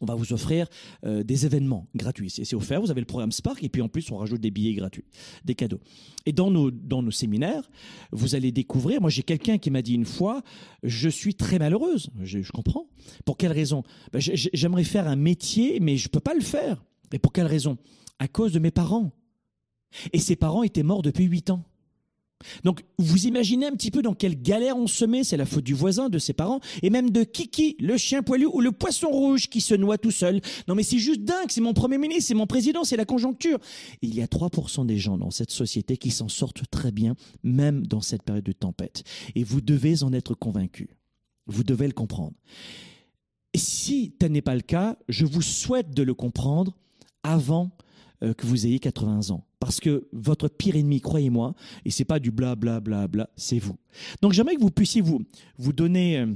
on 0.00 0.06
va 0.06 0.14
vous 0.14 0.32
offrir 0.32 0.66
euh, 1.04 1.22
des 1.22 1.46
événements 1.46 1.86
gratuits. 1.94 2.30
C'est 2.30 2.54
offert, 2.54 2.80
vous 2.80 2.90
avez 2.90 3.00
le 3.00 3.06
programme 3.06 3.32
Spark, 3.32 3.62
et 3.62 3.68
puis 3.68 3.82
en 3.82 3.88
plus, 3.88 4.10
on 4.10 4.16
rajoute 4.16 4.40
des 4.40 4.50
billets 4.50 4.74
gratuits, 4.74 5.04
des 5.44 5.54
cadeaux. 5.54 5.80
Et 6.26 6.32
dans 6.32 6.50
nos, 6.50 6.70
dans 6.70 7.02
nos 7.02 7.10
séminaires, 7.10 7.68
vous 8.12 8.34
allez 8.34 8.52
découvrir, 8.52 9.00
moi 9.00 9.10
j'ai 9.10 9.22
quelqu'un 9.22 9.58
qui 9.58 9.70
m'a 9.70 9.82
dit 9.82 9.94
une 9.94 10.04
fois, 10.04 10.42
je 10.82 11.08
suis 11.08 11.34
très 11.34 11.58
malheureuse, 11.58 12.10
je, 12.22 12.50
comprends. 12.50 12.86
Pour 13.24 13.36
quelle 13.36 13.52
raison? 13.52 13.82
Ben, 14.12 14.20
J'aimerais 14.20 14.84
faire 14.84 15.06
un 15.06 15.16
métier, 15.16 15.80
mais 15.80 15.96
je 15.96 16.06
ne 16.06 16.10
peux 16.10 16.20
pas 16.20 16.34
le 16.34 16.40
faire. 16.40 16.84
Et 17.12 17.18
pour 17.18 17.32
quelle 17.32 17.46
raison? 17.46 17.78
À 18.18 18.28
cause 18.28 18.52
de 18.52 18.58
mes 18.58 18.70
parents. 18.70 19.12
Et 20.12 20.18
ses 20.18 20.36
parents 20.36 20.62
étaient 20.62 20.82
morts 20.82 21.02
depuis 21.02 21.24
huit 21.24 21.50
ans. 21.50 21.64
Donc, 22.64 22.82
vous 22.98 23.26
imaginez 23.26 23.66
un 23.66 23.72
petit 23.72 23.90
peu 23.90 24.02
dans 24.02 24.14
quelle 24.14 24.40
galère 24.40 24.76
on 24.76 24.86
se 24.86 25.04
met, 25.04 25.24
c'est 25.24 25.36
la 25.36 25.46
faute 25.46 25.64
du 25.64 25.74
voisin, 25.74 26.08
de 26.08 26.18
ses 26.18 26.32
parents, 26.32 26.60
et 26.82 26.90
même 26.90 27.10
de 27.10 27.24
Kiki, 27.24 27.76
le 27.78 27.96
chien 27.96 28.22
poilu 28.22 28.46
ou 28.46 28.60
le 28.60 28.72
poisson 28.72 29.08
rouge 29.08 29.48
qui 29.48 29.60
se 29.60 29.74
noie 29.74 29.98
tout 29.98 30.10
seul. 30.10 30.40
Non 30.68 30.74
mais 30.74 30.82
c'est 30.82 30.98
juste 30.98 31.22
dingue, 31.22 31.50
c'est 31.50 31.60
mon 31.60 31.74
premier 31.74 31.98
ministre, 31.98 32.28
c'est 32.28 32.34
mon 32.34 32.46
président, 32.46 32.84
c'est 32.84 32.96
la 32.96 33.04
conjoncture. 33.04 33.58
Il 34.02 34.14
y 34.14 34.22
a 34.22 34.26
3% 34.26 34.86
des 34.86 34.98
gens 34.98 35.18
dans 35.18 35.30
cette 35.30 35.50
société 35.50 35.96
qui 35.96 36.10
s'en 36.10 36.28
sortent 36.28 36.62
très 36.70 36.92
bien, 36.92 37.14
même 37.42 37.86
dans 37.86 38.00
cette 38.00 38.22
période 38.22 38.44
de 38.44 38.52
tempête. 38.52 39.04
Et 39.34 39.44
vous 39.44 39.60
devez 39.60 40.02
en 40.02 40.12
être 40.12 40.34
convaincu. 40.34 40.96
Vous 41.46 41.64
devez 41.64 41.86
le 41.86 41.92
comprendre. 41.92 42.34
Et 43.52 43.58
si 43.58 44.12
tel 44.18 44.32
n'est 44.32 44.42
pas 44.42 44.54
le 44.54 44.60
cas, 44.60 44.96
je 45.08 45.26
vous 45.26 45.42
souhaite 45.42 45.90
de 45.90 46.02
le 46.02 46.14
comprendre 46.14 46.76
avant 47.22 47.70
euh, 48.22 48.34
que 48.34 48.46
vous 48.46 48.66
ayez 48.66 48.78
80 48.78 49.30
ans. 49.30 49.46
Parce 49.58 49.80
que 49.80 50.08
votre 50.12 50.48
pire 50.48 50.76
ennemi, 50.76 51.00
croyez-moi, 51.00 51.54
et 51.84 51.90
c'est 51.90 52.04
pas 52.04 52.18
du 52.18 52.30
bla 52.30 52.56
bla 52.56 52.80
bla 52.80 53.08
bla, 53.08 53.30
c'est 53.36 53.58
vous. 53.58 53.76
Donc 54.22 54.32
j'aimerais 54.32 54.56
que 54.56 54.60
vous 54.60 54.70
puissiez 54.70 55.00
vous, 55.00 55.22
vous 55.58 55.72
donner 55.72 56.18
euh, 56.18 56.26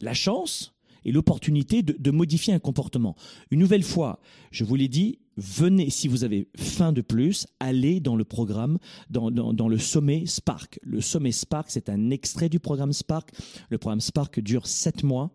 la 0.00 0.14
chance 0.14 0.74
et 1.04 1.12
l'opportunité 1.12 1.82
de, 1.82 1.96
de 1.98 2.10
modifier 2.10 2.52
un 2.54 2.58
comportement. 2.58 3.16
Une 3.50 3.60
nouvelle 3.60 3.82
fois, 3.82 4.20
je 4.50 4.64
vous 4.64 4.74
l'ai 4.74 4.88
dit, 4.88 5.20
venez, 5.36 5.90
si 5.90 6.08
vous 6.08 6.24
avez 6.24 6.48
faim 6.56 6.92
de 6.92 7.00
plus, 7.00 7.46
allez 7.60 8.00
dans 8.00 8.16
le 8.16 8.24
programme, 8.24 8.78
dans, 9.10 9.68
le 9.68 9.78
sommet 9.78 10.24
Spark. 10.26 10.78
Le 10.82 11.00
sommet 11.00 11.32
Spark, 11.32 11.70
c'est 11.70 11.88
un 11.88 12.10
extrait 12.10 12.48
du 12.48 12.58
programme 12.58 12.92
Spark. 12.92 13.30
Le 13.70 13.78
programme 13.78 14.00
Spark 14.00 14.40
dure 14.40 14.66
sept 14.66 15.02
mois. 15.02 15.30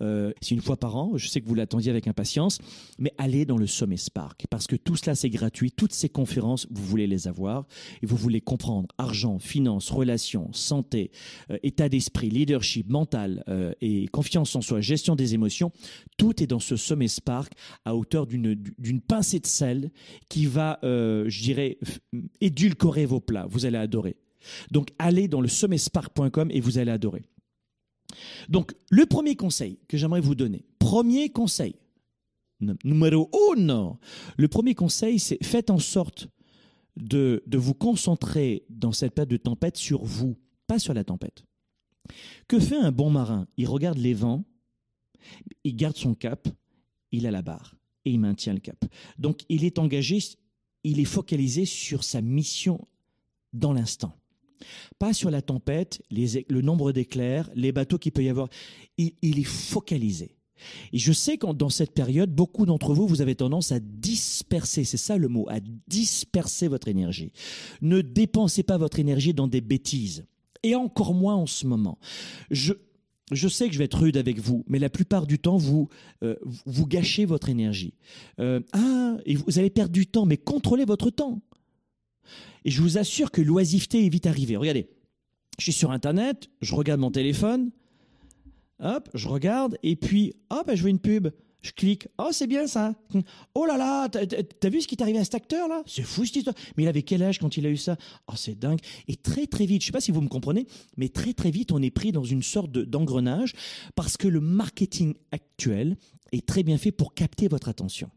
Euh, 0.00 0.32
c'est 0.40 0.54
une 0.54 0.60
fois 0.60 0.76
par 0.76 0.96
an. 0.96 1.12
Je 1.16 1.28
sais 1.28 1.40
que 1.40 1.48
vous 1.48 1.54
l'attendiez 1.54 1.90
avec 1.90 2.06
impatience, 2.06 2.58
mais 2.98 3.12
allez 3.18 3.44
dans 3.44 3.58
le 3.58 3.66
sommet 3.66 3.96
Spark 3.96 4.46
parce 4.50 4.66
que 4.66 4.76
tout 4.76 4.96
cela, 4.96 5.14
c'est 5.14 5.30
gratuit. 5.30 5.70
Toutes 5.70 5.92
ces 5.92 6.08
conférences, 6.08 6.66
vous 6.70 6.84
voulez 6.84 7.06
les 7.06 7.28
avoir 7.28 7.66
et 8.02 8.06
vous 8.06 8.16
voulez 8.16 8.40
comprendre 8.40 8.88
argent, 8.98 9.38
finance, 9.38 9.90
relations, 9.90 10.52
santé, 10.52 11.10
euh, 11.50 11.58
état 11.62 11.88
d'esprit, 11.88 12.30
leadership, 12.30 12.88
mental 12.88 13.44
euh, 13.48 13.72
et 13.80 14.08
confiance 14.08 14.54
en 14.56 14.60
soi, 14.60 14.80
gestion 14.80 15.16
des 15.16 15.34
émotions. 15.34 15.72
Tout 16.16 16.42
est 16.42 16.46
dans 16.46 16.60
ce 16.60 16.76
sommet 16.76 17.08
Spark 17.08 17.52
à 17.84 17.94
hauteur 17.94 18.26
d'une 18.26 19.00
pincée 19.00 19.40
sel 19.46 19.90
qui 20.28 20.46
va, 20.46 20.78
euh, 20.84 21.24
je 21.28 21.42
dirais, 21.42 21.78
édulcorer 22.40 23.06
vos 23.06 23.20
plats. 23.20 23.46
Vous 23.48 23.66
allez 23.66 23.78
adorer. 23.78 24.16
Donc, 24.70 24.90
allez 24.98 25.28
dans 25.28 25.40
le 25.40 25.48
sommetspark.com 25.48 26.50
et 26.50 26.60
vous 26.60 26.78
allez 26.78 26.90
adorer. 26.90 27.22
Donc, 28.48 28.74
le 28.90 29.06
premier 29.06 29.36
conseil 29.36 29.78
que 29.88 29.96
j'aimerais 29.96 30.20
vous 30.20 30.34
donner, 30.34 30.64
premier 30.78 31.30
conseil, 31.30 31.76
numéro 32.84 33.30
uno, 33.56 33.98
le 34.36 34.48
premier 34.48 34.74
conseil, 34.74 35.18
c'est 35.18 35.42
faites 35.42 35.70
en 35.70 35.78
sorte 35.78 36.28
de, 36.96 37.42
de 37.46 37.58
vous 37.58 37.74
concentrer 37.74 38.64
dans 38.68 38.92
cette 38.92 39.14
période 39.14 39.30
de 39.30 39.36
tempête 39.36 39.76
sur 39.76 40.04
vous, 40.04 40.36
pas 40.66 40.78
sur 40.78 40.94
la 40.94 41.04
tempête. 41.04 41.44
Que 42.48 42.60
fait 42.60 42.76
un 42.76 42.92
bon 42.92 43.10
marin? 43.10 43.46
Il 43.56 43.66
regarde 43.66 43.98
les 43.98 44.14
vents, 44.14 44.44
il 45.64 45.76
garde 45.76 45.96
son 45.96 46.14
cap, 46.14 46.48
il 47.12 47.26
a 47.26 47.30
la 47.30 47.42
barre 47.42 47.76
et 48.04 48.10
il 48.10 48.20
maintient 48.20 48.54
le 48.54 48.60
cap. 48.60 48.84
Donc 49.18 49.42
il 49.48 49.64
est 49.64 49.78
engagé, 49.78 50.18
il 50.84 51.00
est 51.00 51.04
focalisé 51.04 51.64
sur 51.64 52.04
sa 52.04 52.20
mission 52.20 52.86
dans 53.52 53.72
l'instant. 53.72 54.12
Pas 54.98 55.12
sur 55.12 55.30
la 55.30 55.42
tempête, 55.42 56.02
le 56.10 56.60
nombre 56.60 56.92
d'éclairs, 56.92 57.50
les 57.54 57.72
bateaux 57.72 57.98
qu'il 57.98 58.12
peut 58.12 58.22
y 58.22 58.28
avoir. 58.28 58.48
Il, 58.96 59.12
il 59.22 59.40
est 59.40 59.44
focalisé. 59.44 60.36
Et 60.92 60.98
je 60.98 61.12
sais 61.12 61.38
que 61.38 61.52
dans 61.52 61.68
cette 61.68 61.92
période, 61.92 62.32
beaucoup 62.32 62.66
d'entre 62.66 62.94
vous, 62.94 63.06
vous 63.06 63.20
avez 63.20 63.34
tendance 63.34 63.72
à 63.72 63.80
disperser, 63.80 64.84
c'est 64.84 64.96
ça 64.96 65.16
le 65.16 65.28
mot, 65.28 65.46
à 65.48 65.58
disperser 65.88 66.68
votre 66.68 66.88
énergie. 66.88 67.32
Ne 67.80 68.00
dépensez 68.00 68.62
pas 68.62 68.78
votre 68.78 69.00
énergie 69.00 69.34
dans 69.34 69.48
des 69.48 69.60
bêtises. 69.60 70.24
Et 70.62 70.76
encore 70.76 71.14
moins 71.14 71.34
en 71.34 71.46
ce 71.46 71.66
moment. 71.66 71.98
Je, 72.52 72.74
je 73.32 73.48
sais 73.48 73.66
que 73.68 73.74
je 73.74 73.78
vais 73.78 73.84
être 73.84 73.98
rude 73.98 74.16
avec 74.16 74.38
vous, 74.38 74.64
mais 74.68 74.78
la 74.78 74.90
plupart 74.90 75.26
du 75.26 75.38
temps, 75.38 75.56
vous, 75.56 75.88
euh, 76.22 76.36
vous 76.66 76.86
gâchez 76.86 77.24
votre 77.24 77.48
énergie. 77.48 77.94
Euh, 78.38 78.60
ah, 78.72 79.16
et 79.26 79.36
vous 79.36 79.58
allez 79.58 79.70
perdre 79.70 79.92
du 79.92 80.06
temps, 80.06 80.26
mais 80.26 80.36
contrôlez 80.36 80.84
votre 80.84 81.10
temps. 81.10 81.40
Et 82.64 82.70
je 82.70 82.80
vous 82.80 82.98
assure 82.98 83.30
que 83.30 83.42
l'oisiveté 83.42 84.06
est 84.06 84.08
vite 84.08 84.26
arrivée. 84.26 84.56
Regardez, 84.56 84.88
je 85.58 85.64
suis 85.64 85.72
sur 85.72 85.90
Internet, 85.90 86.48
je 86.60 86.74
regarde 86.74 87.00
mon 87.00 87.10
téléphone, 87.10 87.70
hop, 88.80 89.08
je 89.14 89.28
regarde, 89.28 89.76
et 89.82 89.96
puis, 89.96 90.34
hop, 90.50 90.70
je 90.72 90.80
vois 90.80 90.90
une 90.90 90.98
pub. 90.98 91.28
Je 91.62 91.70
clique, 91.72 92.08
oh 92.18 92.28
c'est 92.32 92.48
bien 92.48 92.66
ça. 92.66 92.94
Oh 93.54 93.64
là 93.66 93.76
là, 93.78 94.08
t'as- 94.08 94.68
vu 94.68 94.80
ce 94.80 94.88
qui 94.88 94.96
est 94.96 95.02
arrivé 95.02 95.18
à 95.20 95.24
cet 95.24 95.36
acteur 95.36 95.68
là? 95.68 95.82
C'est 95.86 96.02
fou 96.02 96.24
cette 96.24 96.36
histoire. 96.36 96.56
Mais 96.76 96.82
il 96.82 96.88
avait 96.88 97.02
quel 97.02 97.22
âge 97.22 97.38
quand 97.38 97.56
il 97.56 97.64
a 97.66 97.70
eu 97.70 97.76
ça? 97.76 97.96
Oh 98.26 98.32
c'est 98.36 98.58
dingue. 98.58 98.80
Et 99.06 99.14
très 99.16 99.46
très 99.46 99.64
vite, 99.64 99.82
je 99.82 99.86
sais 99.86 99.92
pas 99.92 100.00
si 100.00 100.10
vous 100.10 100.20
me 100.20 100.28
comprenez, 100.28 100.66
mais 100.96 101.08
très 101.08 101.34
très 101.34 101.52
vite 101.52 101.70
on 101.70 101.80
est 101.80 101.90
pris 101.92 102.10
dans 102.10 102.24
une 102.24 102.42
sorte 102.42 102.72
de- 102.72 102.84
d'engrenage 102.84 103.52
parce 103.94 104.16
que 104.16 104.26
le 104.26 104.40
marketing 104.40 105.14
actuel 105.30 105.96
est 106.32 106.44
très 106.46 106.64
bien 106.64 106.78
fait 106.78 106.90
pour 106.92 107.14
capter 107.14 107.46
votre 107.46 107.68
attention. 107.68 108.10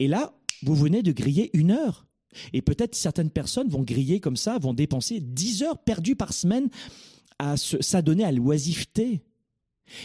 Et 0.00 0.08
là, 0.08 0.34
vous 0.62 0.74
venez 0.74 1.02
de 1.02 1.12
griller 1.12 1.50
une 1.56 1.70
heure. 1.70 2.06
Et 2.52 2.62
peut-être 2.62 2.96
certaines 2.96 3.30
personnes 3.30 3.68
vont 3.68 3.82
griller 3.82 4.18
comme 4.18 4.36
ça, 4.36 4.58
vont 4.58 4.74
dépenser 4.74 5.20
10 5.20 5.62
heures 5.62 5.78
perdues 5.78 6.16
par 6.16 6.32
semaine 6.32 6.68
à 7.38 7.56
s'adonner 7.56 8.24
à 8.24 8.32
l'oisiveté. 8.32 9.22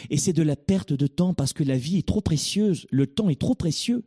Et 0.10 0.18
c'est 0.18 0.34
de 0.34 0.44
la 0.44 0.56
perte 0.56 0.94
de 0.94 1.08
temps 1.08 1.34
parce 1.34 1.54
que 1.54 1.64
la 1.64 1.78
vie 1.78 1.98
est 1.98 2.08
trop 2.08 2.22
précieuse, 2.22 2.86
le 2.92 3.08
temps 3.08 3.30
est 3.30 3.40
trop 3.40 3.56
précieux. 3.56 4.04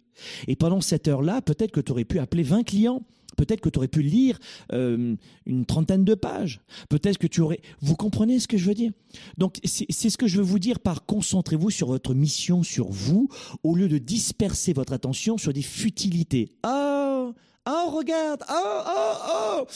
Et 0.48 0.56
pendant 0.56 0.80
cette 0.80 1.08
heure-là, 1.08 1.42
peut-être 1.42 1.72
que 1.72 1.80
tu 1.80 1.92
aurais 1.92 2.04
pu 2.04 2.18
appeler 2.18 2.42
20 2.42 2.64
clients, 2.64 3.02
peut-être 3.36 3.60
que 3.60 3.68
tu 3.68 3.78
aurais 3.78 3.88
pu 3.88 4.02
lire 4.02 4.38
euh, 4.72 5.16
une 5.46 5.64
trentaine 5.64 6.04
de 6.04 6.14
pages, 6.14 6.60
peut-être 6.88 7.18
que 7.18 7.26
tu 7.26 7.40
aurais... 7.40 7.60
Vous 7.80 7.96
comprenez 7.96 8.38
ce 8.38 8.48
que 8.48 8.58
je 8.58 8.66
veux 8.66 8.74
dire? 8.74 8.92
Donc 9.38 9.58
c'est 9.64 10.10
ce 10.10 10.18
que 10.18 10.26
je 10.26 10.36
veux 10.38 10.44
vous 10.44 10.58
dire 10.58 10.80
par 10.80 11.06
concentrez-vous 11.06 11.70
sur 11.70 11.88
votre 11.88 12.14
mission, 12.14 12.62
sur 12.62 12.90
vous, 12.90 13.28
au 13.62 13.74
lieu 13.74 13.88
de 13.88 13.98
disperser 13.98 14.72
votre 14.72 14.92
attention 14.92 15.38
sur 15.38 15.52
des 15.52 15.62
futilités. 15.62 16.50
Ah 16.62 17.32
Oh, 17.64 17.90
regarde 17.94 18.42
Oh, 18.50 18.82
oh, 18.86 19.14
oh 19.28 19.66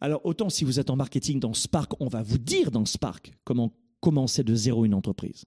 Alors, 0.00 0.20
autant 0.24 0.48
si 0.48 0.64
vous 0.64 0.80
êtes 0.80 0.90
en 0.90 0.96
marketing 0.96 1.38
dans 1.38 1.54
Spark, 1.54 1.92
on 2.00 2.08
va 2.08 2.22
vous 2.22 2.38
dire 2.38 2.72
dans 2.72 2.84
Spark 2.84 3.32
comment 3.44 3.72
commencer 4.06 4.42
de 4.44 4.54
zéro 4.54 4.84
une 4.84 4.94
entreprise. 4.94 5.44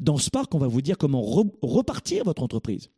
Dans 0.00 0.18
Spark, 0.18 0.54
on 0.54 0.58
va 0.58 0.68
vous 0.68 0.82
dire 0.82 0.96
comment 0.98 1.22
re- 1.22 1.50
repartir 1.62 2.24
votre 2.24 2.42
entreprise, 2.42 2.90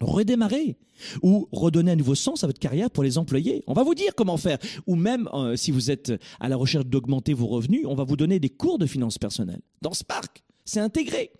redémarrer 0.00 0.76
ou 1.22 1.48
redonner 1.52 1.92
un 1.92 1.96
nouveau 1.96 2.14
sens 2.14 2.42
à 2.44 2.46
votre 2.46 2.58
carrière 2.60 2.90
pour 2.90 3.02
les 3.04 3.18
employés. 3.18 3.62
On 3.66 3.74
va 3.74 3.82
vous 3.82 3.94
dire 3.94 4.14
comment 4.14 4.36
faire. 4.38 4.58
Ou 4.86 4.94
même, 4.96 5.28
euh, 5.34 5.56
si 5.56 5.70
vous 5.70 5.90
êtes 5.90 6.12
à 6.38 6.48
la 6.48 6.56
recherche 6.56 6.86
d'augmenter 6.86 7.34
vos 7.34 7.46
revenus, 7.46 7.84
on 7.86 7.94
va 7.94 8.04
vous 8.04 8.16
donner 8.16 8.38
des 8.38 8.48
cours 8.50 8.78
de 8.78 8.86
finances 8.86 9.18
personnelles. 9.18 9.62
Dans 9.82 9.92
Spark, 9.94 10.42
c'est 10.64 10.80
intégré. 10.80 11.30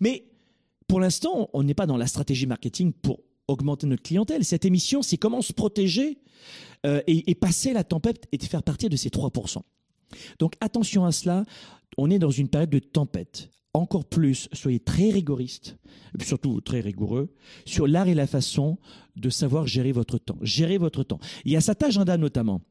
Mais 0.00 0.24
pour 0.88 1.00
l'instant, 1.00 1.50
on 1.52 1.62
n'est 1.64 1.74
pas 1.74 1.86
dans 1.86 1.96
la 1.96 2.06
stratégie 2.06 2.46
marketing 2.46 2.92
pour 2.92 3.20
augmenter 3.48 3.86
notre 3.86 4.02
clientèle. 4.02 4.44
Cette 4.44 4.64
émission, 4.64 5.02
c'est 5.02 5.16
comment 5.18 5.42
se 5.42 5.52
protéger 5.52 6.18
euh, 6.84 7.00
et, 7.06 7.30
et 7.30 7.34
passer 7.34 7.72
la 7.72 7.84
tempête 7.84 8.26
et 8.32 8.38
faire 8.38 8.62
partir 8.62 8.88
de 8.88 8.96
ces 8.96 9.08
3%. 9.08 9.58
Donc 10.38 10.54
attention 10.60 11.04
à 11.04 11.12
cela, 11.12 11.44
on 11.98 12.10
est 12.10 12.18
dans 12.18 12.30
une 12.30 12.48
période 12.48 12.70
de 12.70 12.78
tempête. 12.78 13.50
Encore 13.74 14.06
plus, 14.06 14.48
soyez 14.52 14.80
très 14.80 15.10
puis 16.18 16.26
surtout 16.26 16.60
très 16.60 16.80
rigoureux, 16.80 17.34
sur 17.66 17.86
l'art 17.86 18.08
et 18.08 18.14
la 18.14 18.26
façon 18.26 18.78
de 19.16 19.28
savoir 19.28 19.66
gérer 19.66 19.92
votre 19.92 20.18
temps. 20.18 20.38
Gérer 20.40 20.78
votre 20.78 21.02
temps. 21.02 21.20
Il 21.44 21.52
y 21.52 21.56
a 21.56 21.60
cet 21.60 21.82
agenda 21.82 22.16
notamment. 22.16 22.62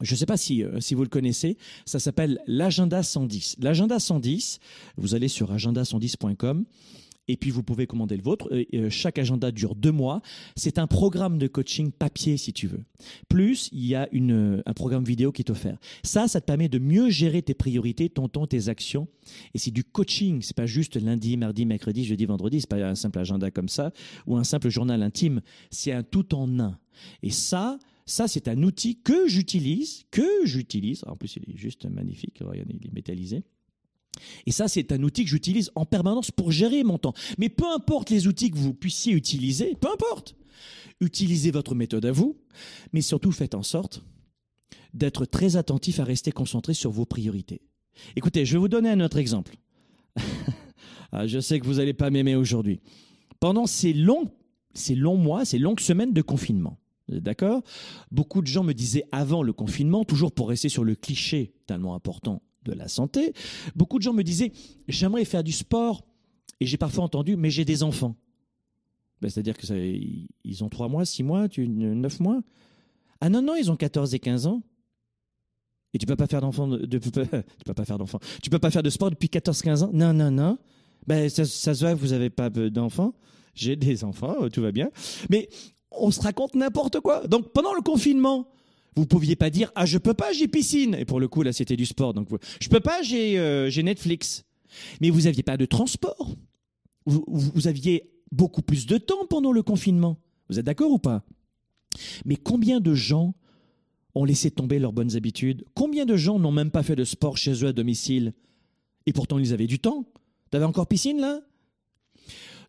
Je 0.00 0.14
ne 0.14 0.16
sais 0.16 0.26
pas 0.26 0.38
si, 0.38 0.64
euh, 0.64 0.80
si 0.80 0.94
vous 0.94 1.02
le 1.02 1.10
connaissez, 1.10 1.58
ça 1.84 1.98
s'appelle 1.98 2.40
l'agenda 2.46 3.02
110. 3.02 3.56
L'agenda 3.60 3.98
110, 3.98 4.58
vous 4.96 5.14
allez 5.14 5.28
sur 5.28 5.54
agenda110.com 5.54 6.64
et 7.28 7.36
puis 7.36 7.50
vous 7.50 7.62
pouvez 7.62 7.86
commander 7.86 8.16
le 8.16 8.22
vôtre. 8.22 8.48
Euh, 8.52 8.90
chaque 8.90 9.18
agenda 9.18 9.52
dure 9.52 9.74
deux 9.74 9.92
mois. 9.92 10.20
C'est 10.56 10.78
un 10.78 10.86
programme 10.86 11.38
de 11.38 11.46
coaching 11.46 11.92
papier 11.92 12.36
si 12.36 12.52
tu 12.52 12.66
veux. 12.66 12.82
Plus 13.28 13.68
il 13.72 13.86
y 13.86 13.94
a 13.94 14.08
une, 14.12 14.58
euh, 14.58 14.62
un 14.66 14.72
programme 14.72 15.04
vidéo 15.04 15.32
qui 15.32 15.42
est 15.42 15.50
offert. 15.50 15.78
Ça, 16.02 16.28
ça 16.28 16.40
te 16.40 16.46
permet 16.46 16.68
de 16.68 16.78
mieux 16.78 17.08
gérer 17.08 17.42
tes 17.42 17.54
priorités, 17.54 18.08
ton 18.08 18.28
temps, 18.28 18.46
tes 18.46 18.68
actions. 18.68 19.06
Et 19.54 19.58
c'est 19.58 19.70
du 19.70 19.84
coaching. 19.84 20.42
C'est 20.42 20.56
pas 20.56 20.66
juste 20.66 20.96
lundi, 20.96 21.36
mardi, 21.36 21.66
mercredi, 21.66 22.04
jeudi, 22.04 22.26
vendredi. 22.26 22.60
C'est 22.60 22.70
pas 22.70 22.84
un 22.84 22.94
simple 22.94 23.18
agenda 23.18 23.50
comme 23.50 23.68
ça 23.68 23.92
ou 24.26 24.36
un 24.36 24.44
simple 24.44 24.68
journal 24.68 25.02
intime. 25.02 25.40
C'est 25.70 25.92
un 25.92 26.02
tout 26.02 26.34
en 26.34 26.58
un. 26.58 26.78
Et 27.22 27.30
ça, 27.30 27.78
ça, 28.06 28.26
c'est 28.26 28.48
un 28.48 28.62
outil 28.64 29.00
que 29.00 29.28
j'utilise, 29.28 30.04
que 30.10 30.44
j'utilise. 30.44 31.04
En 31.06 31.16
plus, 31.16 31.36
il 31.36 31.54
est 31.54 31.56
juste 31.56 31.86
magnifique. 31.86 32.42
Il 32.54 32.88
est 32.88 32.92
métallisé. 32.92 33.44
Et 34.46 34.52
ça, 34.52 34.68
c'est 34.68 34.92
un 34.92 35.02
outil 35.02 35.24
que 35.24 35.30
j'utilise 35.30 35.70
en 35.74 35.86
permanence 35.86 36.30
pour 36.30 36.52
gérer 36.52 36.82
mon 36.84 36.98
temps. 36.98 37.14
Mais 37.38 37.48
peu 37.48 37.66
importe 37.72 38.10
les 38.10 38.26
outils 38.26 38.50
que 38.50 38.58
vous 38.58 38.74
puissiez 38.74 39.12
utiliser, 39.12 39.76
peu 39.80 39.88
importe. 39.92 40.36
Utilisez 41.00 41.50
votre 41.50 41.74
méthode 41.74 42.04
à 42.04 42.12
vous, 42.12 42.36
mais 42.92 43.00
surtout 43.00 43.32
faites 43.32 43.54
en 43.54 43.62
sorte 43.62 44.02
d'être 44.92 45.24
très 45.24 45.56
attentif 45.56 46.00
à 46.00 46.04
rester 46.04 46.32
concentré 46.32 46.74
sur 46.74 46.90
vos 46.90 47.06
priorités. 47.06 47.62
Écoutez, 48.16 48.44
je 48.44 48.52
vais 48.54 48.58
vous 48.58 48.68
donner 48.68 48.90
un 48.90 49.00
autre 49.00 49.18
exemple. 49.18 49.56
Ah, 51.12 51.26
je 51.26 51.40
sais 51.40 51.58
que 51.58 51.66
vous 51.66 51.74
n'allez 51.74 51.92
pas 51.92 52.08
m'aimer 52.08 52.36
aujourd'hui. 52.36 52.78
Pendant 53.40 53.66
ces 53.66 53.92
longs, 53.92 54.30
ces 54.74 54.94
longs 54.94 55.16
mois, 55.16 55.44
ces 55.44 55.58
longues 55.58 55.80
semaines 55.80 56.12
de 56.12 56.22
confinement, 56.22 56.78
D'accord? 57.08 57.62
Beaucoup 58.12 58.40
de 58.40 58.46
gens 58.46 58.62
me 58.62 58.72
disaient 58.72 59.02
avant 59.10 59.42
le 59.42 59.52
confinement, 59.52 60.04
toujours 60.04 60.30
pour 60.30 60.48
rester 60.48 60.68
sur 60.68 60.84
le 60.84 60.94
cliché 60.94 61.52
tellement 61.66 61.96
important 61.96 62.42
de 62.64 62.72
la 62.72 62.88
santé, 62.88 63.32
beaucoup 63.74 63.98
de 63.98 64.02
gens 64.02 64.12
me 64.12 64.22
disaient 64.22 64.52
j'aimerais 64.88 65.24
faire 65.24 65.42
du 65.42 65.52
sport 65.52 66.04
et 66.60 66.66
j'ai 66.66 66.76
parfois 66.76 67.04
entendu 67.04 67.36
mais 67.36 67.50
j'ai 67.50 67.64
des 67.64 67.82
enfants. 67.82 68.16
Ben, 69.20 69.28
C'est-à-dire 69.28 69.56
que 69.56 69.66
ça, 69.66 69.74
ils 69.76 70.64
ont 70.64 70.68
3 70.68 70.88
mois, 70.88 71.04
6 71.04 71.22
mois, 71.22 71.48
tu, 71.48 71.68
9 71.68 72.20
mois. 72.20 72.40
Ah 73.20 73.28
non, 73.28 73.42
non, 73.42 73.54
ils 73.54 73.70
ont 73.70 73.76
14 73.76 74.14
et 74.14 74.18
15 74.18 74.46
ans. 74.46 74.62
Et 75.92 75.98
tu 75.98 76.06
peux 76.06 76.16
pas 76.16 76.26
faire 76.26 76.40
d'enfant, 76.40 76.68
de, 76.68 76.86
tu 76.86 77.10
peux 77.10 77.74
pas 77.74 77.84
faire 77.84 77.98
d'enfant. 77.98 78.18
Tu 78.42 78.48
peux 78.48 78.58
pas 78.58 78.70
faire 78.70 78.82
de 78.82 78.90
sport 78.90 79.10
depuis 79.10 79.28
14-15 79.28 79.84
ans. 79.84 79.90
Non, 79.92 80.12
non, 80.12 80.30
non. 80.30 80.58
Ben, 81.06 81.28
ça, 81.28 81.44
ça 81.44 81.74
se 81.74 81.84
voit 81.84 81.94
vous 81.94 82.12
avez 82.12 82.30
pas 82.30 82.48
d'enfants. 82.50 83.14
J'ai 83.54 83.76
des 83.76 84.04
enfants, 84.04 84.48
tout 84.48 84.62
va 84.62 84.72
bien. 84.72 84.90
Mais 85.28 85.48
on 85.90 86.10
se 86.10 86.20
raconte 86.20 86.54
n'importe 86.54 87.00
quoi. 87.00 87.26
Donc 87.26 87.52
pendant 87.52 87.74
le 87.74 87.82
confinement, 87.82 88.48
vous 88.96 89.06
pouviez 89.06 89.36
pas 89.36 89.50
dire 89.50 89.70
ah 89.74 89.86
je 89.86 89.98
peux 89.98 90.14
pas 90.14 90.32
j'ai 90.32 90.48
piscine 90.48 90.94
et 90.94 91.04
pour 91.04 91.20
le 91.20 91.28
coup 91.28 91.42
là 91.42 91.52
c'était 91.52 91.76
du 91.76 91.86
sport 91.86 92.12
donc 92.12 92.28
je 92.60 92.68
peux 92.68 92.80
pas 92.80 93.02
j'ai 93.02 93.38
euh, 93.38 93.70
j'ai 93.70 93.82
Netflix. 93.82 94.44
Mais 95.00 95.10
vous 95.10 95.26
aviez 95.26 95.42
pas 95.42 95.56
de 95.56 95.66
transport. 95.66 96.36
Vous, 97.06 97.24
vous 97.28 97.66
aviez 97.66 98.10
beaucoup 98.30 98.62
plus 98.62 98.86
de 98.86 98.98
temps 98.98 99.26
pendant 99.28 99.52
le 99.52 99.62
confinement. 99.62 100.18
Vous 100.48 100.58
êtes 100.58 100.66
d'accord 100.66 100.92
ou 100.92 100.98
pas? 100.98 101.24
Mais 102.24 102.36
combien 102.36 102.80
de 102.80 102.94
gens 102.94 103.34
ont 104.14 104.24
laissé 104.24 104.50
tomber 104.50 104.78
leurs 104.78 104.92
bonnes 104.92 105.16
habitudes? 105.16 105.64
Combien 105.74 106.06
de 106.06 106.16
gens 106.16 106.38
n'ont 106.38 106.52
même 106.52 106.70
pas 106.70 106.82
fait 106.82 106.96
de 106.96 107.04
sport 107.04 107.36
chez 107.36 107.64
eux 107.64 107.68
à 107.68 107.72
domicile? 107.72 108.32
Et 109.06 109.12
pourtant 109.12 109.38
ils 109.38 109.52
avaient 109.52 109.66
du 109.66 109.78
temps. 109.78 110.06
T'avais 110.50 110.64
encore 110.64 110.86
piscine 110.86 111.20
là? 111.20 111.40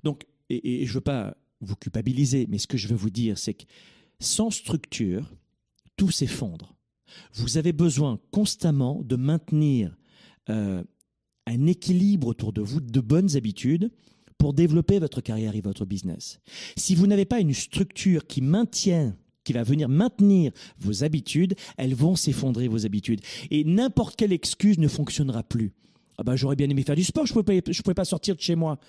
Donc 0.03 0.25
et, 0.49 0.81
et 0.81 0.85
je 0.85 0.93
veux 0.93 1.01
pas 1.01 1.37
vous 1.61 1.75
culpabiliser, 1.75 2.47
mais 2.49 2.57
ce 2.57 2.67
que 2.67 2.77
je 2.77 2.87
veux 2.87 2.95
vous 2.95 3.11
dire 3.11 3.37
c'est 3.37 3.53
que 3.53 3.65
sans 4.19 4.49
structure, 4.49 5.31
tout 6.01 6.09
s'effondre. 6.09 6.73
Vous 7.35 7.57
avez 7.57 7.73
besoin 7.73 8.19
constamment 8.31 9.03
de 9.03 9.15
maintenir 9.15 9.95
euh, 10.49 10.83
un 11.45 11.67
équilibre 11.67 12.25
autour 12.25 12.53
de 12.53 12.61
vous, 12.61 12.81
de 12.81 12.99
bonnes 13.01 13.35
habitudes 13.37 13.91
pour 14.39 14.55
développer 14.55 14.97
votre 14.97 15.21
carrière 15.21 15.55
et 15.55 15.61
votre 15.61 15.85
business. 15.85 16.39
Si 16.75 16.95
vous 16.95 17.05
n'avez 17.05 17.25
pas 17.25 17.39
une 17.39 17.53
structure 17.53 18.25
qui 18.25 18.41
maintient 18.41 19.15
qui 19.43 19.53
va 19.53 19.61
venir 19.61 19.89
maintenir 19.89 20.51
vos 20.79 21.03
habitudes, 21.03 21.53
elles 21.77 21.93
vont 21.93 22.15
s'effondrer 22.15 22.67
vos 22.67 22.83
habitudes. 22.87 23.21
Et 23.51 23.63
n'importe 23.63 24.15
quelle 24.15 24.33
excuse 24.33 24.79
ne 24.79 24.87
fonctionnera 24.87 25.43
plus. 25.43 25.71
Ah 26.17 26.23
bah, 26.23 26.35
j'aurais 26.35 26.55
bien 26.55 26.69
aimé 26.69 26.81
faire 26.81 26.95
du 26.95 27.03
sport, 27.03 27.27
je 27.27 27.33
ne 27.33 27.41
pouvais, 27.41 27.61
pouvais, 27.61 27.93
pas 27.93 28.05
sortir 28.05 28.35
de 28.35 28.41
chez 28.41 28.55
moi. 28.55 28.79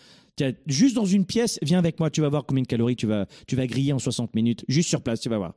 juste 0.66 0.95
dans 0.95 1.04
une 1.04 1.26
pièce, 1.26 1.59
viens 1.61 1.78
avec 1.78 2.00
moi, 2.00 2.09
tu 2.09 2.23
vas 2.23 2.31
voir 2.31 2.47
combien 2.47 2.62
de 2.62 2.69
calories 2.69 2.97
tu 2.97 3.07
vas, 3.07 3.26
tu 3.47 3.54
vas 3.54 3.66
griller 3.66 3.92
en 3.92 3.99
60 3.99 4.35
minutes, 4.35 4.64
juste 4.66 4.88
sur 4.88 5.02
place, 5.02 5.21
tu 5.21 5.28
vas 5.28 5.37
voir. 5.37 5.54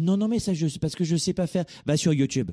Non, 0.00 0.16
non, 0.16 0.28
mais 0.28 0.38
ça, 0.38 0.54
je, 0.54 0.66
parce 0.78 0.94
que 0.94 1.04
je 1.04 1.16
sais 1.16 1.32
pas 1.32 1.46
faire. 1.46 1.64
Va 1.86 1.96
sur 1.96 2.12
YouTube. 2.12 2.50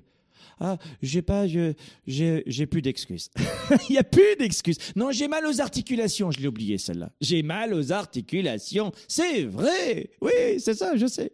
Ah, 0.59 0.77
j'ai 1.01 1.21
pas, 1.21 1.45
j'ai, 1.47 2.65
plus 2.67 2.81
d'excuses. 2.81 3.29
Il 3.89 3.95
y 3.95 3.97
a 3.97 4.03
plus 4.03 4.35
d'excuses. 4.39 4.77
Non, 4.95 5.11
j'ai 5.11 5.27
mal 5.27 5.45
aux 5.45 5.61
articulations. 5.61 6.31
Je 6.31 6.39
l'ai 6.39 6.47
oublié 6.47 6.77
celle-là. 6.77 7.11
J'ai 7.21 7.43
mal 7.43 7.73
aux 7.73 7.91
articulations. 7.91 8.91
C'est 9.07 9.43
vrai. 9.43 10.11
Oui, 10.21 10.31
c'est 10.59 10.73
ça, 10.73 10.95
je 10.95 11.07
sais. 11.07 11.31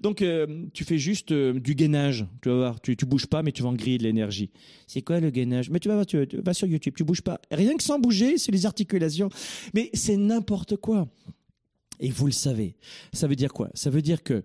Donc, 0.00 0.22
euh, 0.22 0.64
tu 0.72 0.84
fais 0.84 0.98
juste 0.98 1.32
euh, 1.32 1.58
du 1.58 1.74
gainage. 1.74 2.26
Tu 2.42 2.48
vas 2.48 2.56
voir. 2.56 2.80
Tu, 2.80 2.96
tu 2.96 3.06
bouges 3.06 3.26
pas, 3.26 3.42
mais 3.42 3.52
tu 3.52 3.62
vas 3.62 3.68
en 3.68 3.74
griller 3.74 3.98
de 3.98 4.04
l'énergie. 4.04 4.50
C'est 4.86 5.02
quoi 5.02 5.20
le 5.20 5.30
gainage? 5.30 5.70
Mais 5.70 5.78
tu 5.78 5.88
vas 5.88 5.94
voir, 5.94 6.06
tu, 6.06 6.26
vas 6.44 6.54
sur 6.54 6.66
YouTube. 6.66 6.94
Tu 6.96 7.04
bouges 7.04 7.22
pas. 7.22 7.40
Rien 7.50 7.76
que 7.76 7.82
sans 7.82 7.98
bouger, 7.98 8.38
c'est 8.38 8.52
les 8.52 8.66
articulations. 8.66 9.28
Mais 9.74 9.90
c'est 9.94 10.16
n'importe 10.16 10.76
quoi. 10.76 11.08
Et 12.00 12.10
vous 12.10 12.26
le 12.26 12.32
savez. 12.32 12.76
Ça 13.12 13.26
veut 13.26 13.36
dire 13.36 13.52
quoi? 13.52 13.70
Ça 13.74 13.90
veut 13.90 14.02
dire 14.02 14.22
que 14.22 14.42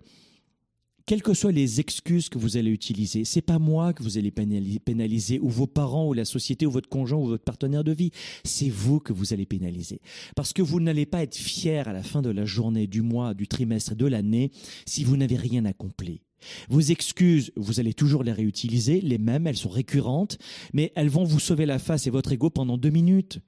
quelles 1.06 1.22
que 1.22 1.34
soient 1.34 1.52
les 1.52 1.80
excuses 1.80 2.30
que 2.30 2.38
vous 2.38 2.58
allez 2.58 2.72
utiliser, 2.72 3.26
c'est 3.26 3.42
pas 3.42 3.60
moi 3.60 3.94
que 3.94 4.04
vous 4.04 4.18
allez 4.18 4.32
pénaliser, 4.32 5.40
ou 5.40 5.50
vos 5.50 5.68
parents, 5.68 6.08
ou 6.08 6.14
la 6.14 6.26
société, 6.26 6.66
ou 6.66 6.72
votre 6.72 6.90
conjoint, 6.90 7.20
ou 7.20 7.28
votre 7.28 7.44
partenaire 7.44 7.84
de 7.84 7.92
vie. 7.92 8.12
C'est 8.44 8.70
vous 8.70 9.00
que 9.00 9.14
vous 9.14 9.34
allez 9.34 9.46
pénaliser. 9.46 10.02
Parce 10.36 10.54
que 10.54 10.62
vous 10.62 10.80
n'allez 10.80 11.06
pas 11.06 11.24
être 11.24 11.36
fier 11.36 11.88
à 11.88 11.94
la 11.94 12.04
fin 12.04 12.22
de 12.22 12.30
la 12.30 12.46
journée, 12.46 12.88
du 12.88 13.02
mois, 13.02 13.34
du 13.34 13.48
trimestre, 13.48 13.96
de 13.96 14.06
l'année, 14.06 14.52
si 14.86 15.04
vous 15.04 15.18
n'avez 15.18 15.38
rien 15.38 15.66
accompli. 15.66 16.22
Vos 16.70 16.82
excuses, 16.82 17.52
vous 17.56 17.80
allez 17.80 17.94
toujours 17.94 18.24
les 18.24 18.32
réutiliser, 18.32 19.00
les 19.02 19.20
mêmes, 19.20 19.46
elles 19.46 19.58
sont 19.58 19.70
récurrentes, 19.70 20.40
mais 20.74 20.92
elles 20.96 21.10
vont 21.10 21.24
vous 21.24 21.40
sauver 21.40 21.66
la 21.66 21.78
face 21.78 22.08
et 22.08 22.10
votre 22.10 22.32
ego 22.32 22.50
pendant 22.50 22.78
deux 22.78 22.90
minutes 22.90 23.40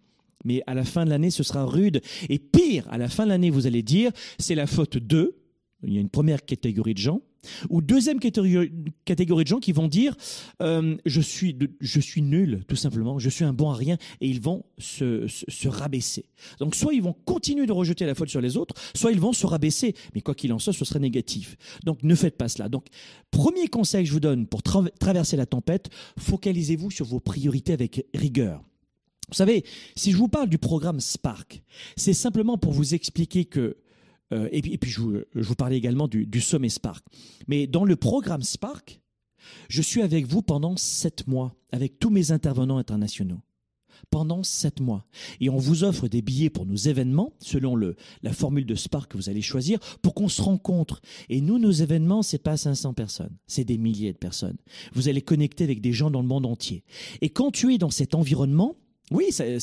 mais 0.46 0.62
à 0.68 0.74
la 0.74 0.84
fin 0.84 1.06
de 1.06 1.10
l'année, 1.10 1.32
ce 1.32 1.42
sera 1.42 1.64
rude. 1.64 2.02
Et 2.28 2.38
pire, 2.38 2.86
à 2.90 2.98
la 2.98 3.08
fin 3.08 3.24
de 3.24 3.30
l'année, 3.30 3.50
vous 3.50 3.66
allez 3.66 3.82
dire, 3.82 4.12
c'est 4.38 4.56
la 4.56 4.68
faute 4.68 4.98
d'eux. 4.98 5.43
Il 5.86 5.94
y 5.94 5.98
a 5.98 6.02
une 6.02 6.10
première 6.10 6.46
catégorie 6.46 6.94
de 6.94 7.00
gens, 7.00 7.22
ou 7.70 7.82
deuxième 7.82 8.20
catégorie, 8.20 9.44
de 9.44 9.48
gens 9.48 9.60
qui 9.60 9.72
vont 9.72 9.88
dire 9.88 10.16
euh, 10.62 10.96
je, 11.06 11.22
suis 11.22 11.58
je 11.82 12.00
suis 12.00 12.22
nul, 12.22 12.64
tout 12.68 12.76
simplement, 12.76 13.20
je 13.20 13.30
suis 13.30 13.44
un 13.44 13.54
bon 13.54 13.70
à 13.70 13.76
rien, 13.76 13.98
et 14.22 14.28
ils 14.28 14.42
vont 14.42 14.64
se, 14.78 15.28
se, 15.28 15.68
rabaisser. 15.68 16.26
Donc 16.60 16.76
soit 16.76 16.94
ils 16.94 17.02
vont 17.02 17.16
continuer 17.26 17.66
de 17.66 17.72
rejeter 17.72 18.06
la 18.06 18.16
faute 18.16 18.30
sur 18.30 18.42
les 18.42 18.58
autres, 18.58 18.76
soit 18.96 19.12
ils 19.12 19.20
vont 19.20 19.34
se 19.34 19.46
rabaisser. 19.46 19.96
Mais 20.16 20.22
quoi 20.22 20.36
qu'il 20.36 20.54
en 20.54 20.60
soit, 20.60 20.74
ce 20.74 20.86
serait 20.86 21.00
négatif. 21.00 21.58
Donc 21.84 22.04
ne 22.04 22.16
faites 22.16 22.38
pas 22.38 22.48
cela. 22.48 22.70
Donc 22.70 22.88
premier 23.32 23.68
conseil 23.68 24.04
que 24.04 24.10
je 24.10 24.14
vous 24.14 24.20
donne 24.20 24.48
pour 24.48 24.62
traverser 24.64 25.38
la 25.38 25.46
tempête, 25.46 25.90
focalisez-vous 26.18 26.92
sur 26.92 27.06
vos 27.06 27.20
priorités 27.20 27.74
avec 27.74 28.06
rigueur. 28.14 28.64
Vous 29.30 29.38
savez, 29.38 29.64
si 29.96 30.12
je 30.12 30.18
vous 30.18 30.28
parle 30.28 30.50
du 30.50 30.58
programme 30.58 31.00
Spark, 31.00 31.64
c'est 31.96 32.14
simplement 32.14 32.58
pour 32.58 32.72
vous 32.72 32.94
expliquer 32.94 33.46
que 33.46 33.78
euh, 34.32 34.50
et, 34.52 34.78
puis, 34.78 34.92
je, 34.92 35.02
vous, 35.34 35.56
parlais 35.56 35.78
également 35.78 36.08
du, 36.08 36.42
sommet 36.42 36.70
Spark. 36.70 37.06
Mais 37.48 37.68
dans 37.68 37.86
le 37.86 37.96
programme 37.96 38.44
Spark, 38.44 39.02
je 39.70 39.82
suis 39.82 40.02
avec 40.02 40.26
vous 40.26 40.42
pendant 40.42 40.78
sept 40.78 41.28
mois, 41.28 41.56
avec 41.72 42.00
tous 42.00 42.10
mes 42.10 42.32
intervenants 42.32 42.78
internationaux. 42.78 43.42
Pendant 44.10 44.44
sept 44.44 44.80
mois. 44.80 45.06
Et 45.40 45.50
on 45.50 45.58
vous 45.58 45.84
offre 45.84 46.08
des 46.08 46.22
billets 46.22 46.50
pour 46.50 46.66
nos 46.66 46.76
événements, 46.76 47.34
selon 47.40 47.76
le, 47.76 47.96
la 48.22 48.34
formule 48.34 48.66
de 48.66 48.76
Spark 48.76 49.12
que 49.12 49.18
vous 49.18 49.30
allez 49.30 49.42
choisir, 49.42 49.80
pour 50.02 50.14
qu'on 50.14 50.30
se 50.30 50.42
rencontre. 50.42 51.00
Et 51.30 51.42
nous, 51.42 51.58
nos 51.58 51.72
événements, 51.72 52.22
c'est 52.22 52.42
pas 52.42 52.58
500 52.58 52.94
personnes, 52.94 53.36
c'est 53.48 53.64
des 53.64 53.78
milliers 53.78 54.14
de 54.14 54.18
personnes. 54.18 54.58
Vous 54.94 55.10
allez 55.10 55.22
connecter 55.22 55.64
avec 55.64 55.80
des 55.80 55.94
gens 55.94 56.12
dans 56.12 56.22
le 56.22 56.28
monde 56.28 56.46
entier. 56.46 56.84
Et 57.22 57.30
quand 57.30 57.52
tu 57.52 57.74
es 57.74 57.78
dans 57.78 57.92
cet 57.92 58.14
environnement, 58.14 58.76
oui, 59.12 59.30
euh, 59.42 59.60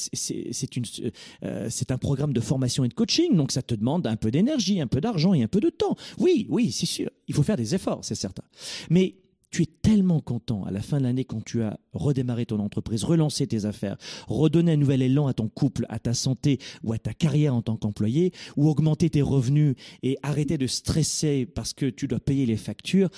c'est 1.71 1.91
un 1.91 1.99
programme 1.99 2.33
de 2.33 2.41
formation 2.41 2.85
et 2.85 2.89
de 2.89 2.95
coaching, 2.95 3.37
donc 3.37 3.53
ça 3.53 3.63
te 3.63 3.75
demande 3.75 4.07
un 4.07 4.17
peu 4.17 4.31
d'énergie, 4.31 4.81
un 4.81 4.87
peu 4.87 5.01
d'argent 5.01 5.35
et 5.35 5.43
un 5.43 5.49
peu 5.49 5.61
de 5.61 5.71
temps. 5.71 5.97
Oui, 6.19 6.47
oui, 6.51 6.73
c'est 6.73 6.87
sûr. 6.87 7.11
Il 7.27 7.35
faut 7.35 7.43
faire 7.43 7.57
des 7.57 7.75
efforts, 7.75 8.01
c'est 8.03 8.15
certain. 8.15 8.45
Mais 8.91 9.15
tu 9.51 9.63
es 9.63 9.67
tellement 9.67 10.21
content 10.21 10.65
à 10.65 10.71
la 10.71 10.81
fin 10.81 10.99
de 10.99 11.05
l'année 11.05 11.25
quand 11.25 11.45
tu 11.45 11.63
as 11.63 11.79
redémarré 11.93 12.47
ton 12.47 12.61
entreprise, 12.61 13.05
relancé 13.05 13.47
tes 13.47 13.65
affaires, 13.65 13.97
redonné 14.29 14.73
un 14.73 14.77
nouvel 14.77 15.03
élan 15.03 15.27
à 15.27 15.35
ton 15.35 15.49
couple, 15.49 15.87
à 15.89 15.99
ta 15.99 16.15
santé 16.15 16.59
ou 16.85 16.93
à 16.93 16.99
ta 16.99 17.13
carrière 17.13 17.55
en 17.55 17.63
tant 17.63 17.77
qu'employé, 17.77 18.33
ou 18.57 18.69
augmenter 18.69 19.11
tes 19.11 19.23
revenus 19.23 19.75
et 20.03 20.17
arrêter 20.23 20.57
de 20.59 20.67
stresser 20.67 21.47
parce 21.47 21.73
que 21.73 21.87
tu 21.87 22.07
dois 22.07 22.21
payer 22.21 22.47
les 22.47 22.57
factures. 22.57 23.11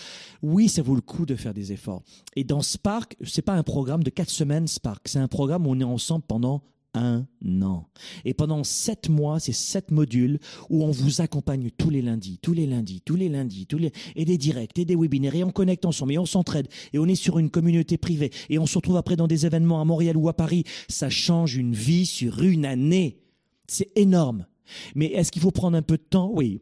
Oui, 0.42 0.68
ça 0.68 0.83
vaut 0.83 0.95
le 0.95 1.01
coup 1.01 1.27
de 1.27 1.37
faire 1.37 1.55
des 1.55 1.73
efforts. 1.73 2.03
Et 2.37 2.45
dans 2.45 2.62
Spark, 2.62 3.16
c'est 3.25 3.42
pas 3.42 3.55
un 3.55 3.62
programme 3.62 4.03
de 4.03 4.11
quatre 4.11 4.31
semaines 4.31 4.66
Spark, 4.66 5.09
c'est 5.09 5.18
un 5.18 5.29
programme 5.29 5.66
où 5.66 5.71
on 5.71 5.81
est 5.81 5.85
ensemble 5.85 6.25
pendant 6.27 6.62
un 6.94 7.26
an. 7.62 7.88
Et 8.24 8.35
pendant 8.35 8.64
sept 8.64 9.09
mois, 9.09 9.40
c'est 9.40 9.52
sept 9.52 9.90
modules 9.90 10.38
où 10.68 10.85
on 10.85 10.90
vous 10.90 11.20
accompagne 11.20 11.70
tous 11.76 11.90
les 11.90 12.02
lundis, 12.02 12.38
tous 12.42 12.52
les 12.52 12.66
lundis, 12.66 13.00
tous 13.05 13.16
les 13.16 13.28
lundis, 13.28 13.66
tous 13.66 13.78
les 13.78 13.92
et 14.16 14.24
des 14.24 14.38
directs 14.38 14.78
et 14.78 14.85
des 14.85 14.96
webinaires 14.96 15.35
et 15.35 15.44
on 15.44 15.50
connecte 15.50 15.85
ensemble 15.85 16.12
et 16.12 16.18
on 16.18 16.26
s'entraide 16.26 16.68
et 16.92 16.98
on 16.98 17.07
est 17.07 17.14
sur 17.14 17.38
une 17.38 17.50
communauté 17.50 17.96
privée 17.96 18.31
et 18.50 18.59
on 18.59 18.66
se 18.66 18.76
retrouve 18.76 18.96
après 18.96 19.16
dans 19.16 19.26
des 19.26 19.46
événements 19.46 19.81
à 19.81 19.85
Montréal 19.85 20.16
ou 20.16 20.28
à 20.28 20.35
Paris. 20.35 20.64
Ça 20.88 21.09
change 21.11 21.57
une 21.57 21.74
vie 21.74 22.07
sur 22.07 22.42
une 22.42 22.66
année. 22.66 23.18
C'est 23.66 23.90
énorme. 23.96 24.46
Mais 24.94 25.07
est-ce 25.07 25.33
qu'il 25.33 25.42
faut 25.42 25.50
prendre 25.50 25.76
un 25.76 25.83
peu 25.83 25.96
de 25.96 26.02
temps? 26.02 26.31
Oui. 26.33 26.61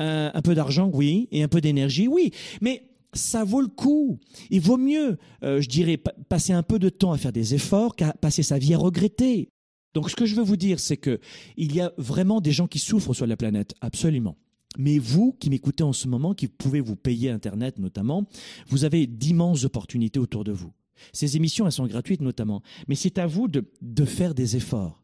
Un, 0.00 0.42
peu 0.42 0.54
d'argent, 0.54 0.88
oui, 0.92 1.26
et 1.32 1.42
un 1.42 1.48
peu 1.48 1.60
d'énergie, 1.60 2.06
oui. 2.06 2.30
Mais 2.60 2.84
ça 3.14 3.42
vaut 3.42 3.60
le 3.60 3.66
coup. 3.66 4.20
Il 4.48 4.60
vaut 4.60 4.76
mieux, 4.76 5.18
euh, 5.42 5.60
je 5.60 5.68
dirais, 5.68 5.96
passer 6.28 6.52
un 6.52 6.62
peu 6.62 6.78
de 6.78 6.88
temps 6.88 7.10
à 7.10 7.18
faire 7.18 7.32
des 7.32 7.54
efforts 7.54 7.96
qu'à 7.96 8.12
passer 8.12 8.44
sa 8.44 8.58
vie 8.58 8.74
à 8.74 8.78
regretter. 8.78 9.50
Donc 9.94 10.10
ce 10.10 10.16
que 10.16 10.26
je 10.26 10.34
veux 10.34 10.42
vous 10.42 10.56
dire, 10.56 10.80
c'est 10.80 10.96
que 10.96 11.20
il 11.56 11.74
y 11.74 11.80
a 11.80 11.92
vraiment 11.96 12.40
des 12.40 12.52
gens 12.52 12.66
qui 12.66 12.78
souffrent 12.78 13.14
sur 13.14 13.26
la 13.26 13.36
planète, 13.36 13.74
absolument. 13.80 14.36
Mais 14.76 14.98
vous 14.98 15.32
qui 15.32 15.50
m'écoutez 15.50 15.82
en 15.82 15.92
ce 15.92 16.08
moment, 16.08 16.34
qui 16.34 16.46
pouvez 16.46 16.80
vous 16.80 16.96
payer 16.96 17.30
Internet 17.30 17.78
notamment, 17.78 18.26
vous 18.68 18.84
avez 18.84 19.06
d'immenses 19.06 19.64
opportunités 19.64 20.18
autour 20.18 20.44
de 20.44 20.52
vous. 20.52 20.72
Ces 21.12 21.36
émissions, 21.36 21.66
elles 21.66 21.72
sont 21.72 21.86
gratuites 21.86 22.20
notamment, 22.20 22.62
mais 22.86 22.94
c'est 22.94 23.18
à 23.18 23.26
vous 23.26 23.48
de, 23.48 23.64
faire 24.04 24.34
des 24.34 24.56
efforts 24.56 25.02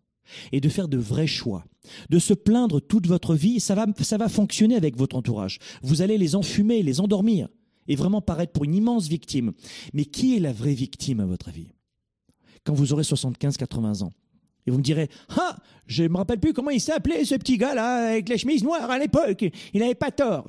et 0.52 0.60
de 0.60 0.68
faire 0.68 0.88
de 0.88 0.98
vrais 0.98 1.26
choix. 1.26 1.64
De 2.10 2.18
se 2.18 2.34
plaindre 2.34 2.80
toute 2.80 3.06
votre 3.06 3.34
vie, 3.34 3.60
ça 3.60 3.74
va, 3.74 3.86
ça 4.00 4.16
va 4.16 4.28
fonctionner 4.28 4.76
avec 4.76 4.96
votre 4.96 5.16
entourage. 5.16 5.58
Vous 5.82 6.02
allez 6.02 6.18
les 6.18 6.34
enfumer, 6.34 6.82
les 6.82 7.00
endormir 7.00 7.48
et 7.88 7.96
vraiment 7.96 8.22
paraître 8.22 8.52
pour 8.52 8.64
une 8.64 8.74
immense 8.74 9.08
victime. 9.08 9.52
Mais 9.92 10.04
qui 10.04 10.36
est 10.36 10.40
la 10.40 10.52
vraie 10.52 10.74
victime 10.74 11.20
à 11.20 11.26
votre 11.26 11.48
avis? 11.48 11.68
Quand 12.64 12.74
vous 12.74 12.92
aurez 12.92 13.02
75-80 13.02 14.04
ans 14.04 14.12
et 14.66 14.70
vous 14.70 14.78
me 14.78 14.82
direz, 14.82 15.08
ah, 15.36 15.56
je 15.86 16.04
me 16.04 16.16
rappelle 16.16 16.40
plus 16.40 16.52
comment 16.52 16.70
il 16.70 16.80
s'appelait 16.80 17.24
ce 17.24 17.34
petit 17.34 17.58
gars-là 17.58 18.10
avec 18.10 18.28
les 18.28 18.38
chemises 18.38 18.64
noires 18.64 18.90
à 18.90 18.98
l'époque. 18.98 19.44
Il 19.74 19.80
n'avait 19.80 19.94
pas 19.94 20.10
tort. 20.10 20.48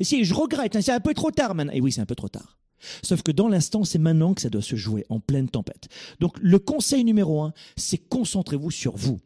Si, 0.00 0.24
je 0.24 0.34
regrette, 0.34 0.76
hein, 0.76 0.82
c'est 0.82 0.92
un 0.92 1.00
peu 1.00 1.14
trop 1.14 1.30
tard 1.30 1.54
maintenant. 1.54 1.72
Et 1.72 1.80
oui, 1.80 1.90
c'est 1.90 2.00
un 2.00 2.06
peu 2.06 2.14
trop 2.14 2.28
tard. 2.28 2.58
Sauf 3.02 3.22
que 3.22 3.32
dans 3.32 3.48
l'instant, 3.48 3.84
c'est 3.84 3.98
maintenant 3.98 4.34
que 4.34 4.42
ça 4.42 4.50
doit 4.50 4.62
se 4.62 4.76
jouer 4.76 5.06
en 5.08 5.18
pleine 5.18 5.48
tempête. 5.48 5.88
Donc, 6.20 6.36
le 6.40 6.58
conseil 6.58 7.04
numéro 7.04 7.40
un, 7.40 7.54
c'est 7.76 7.96
concentrez-vous 7.96 8.70
sur 8.70 8.96
vous. 8.96 9.20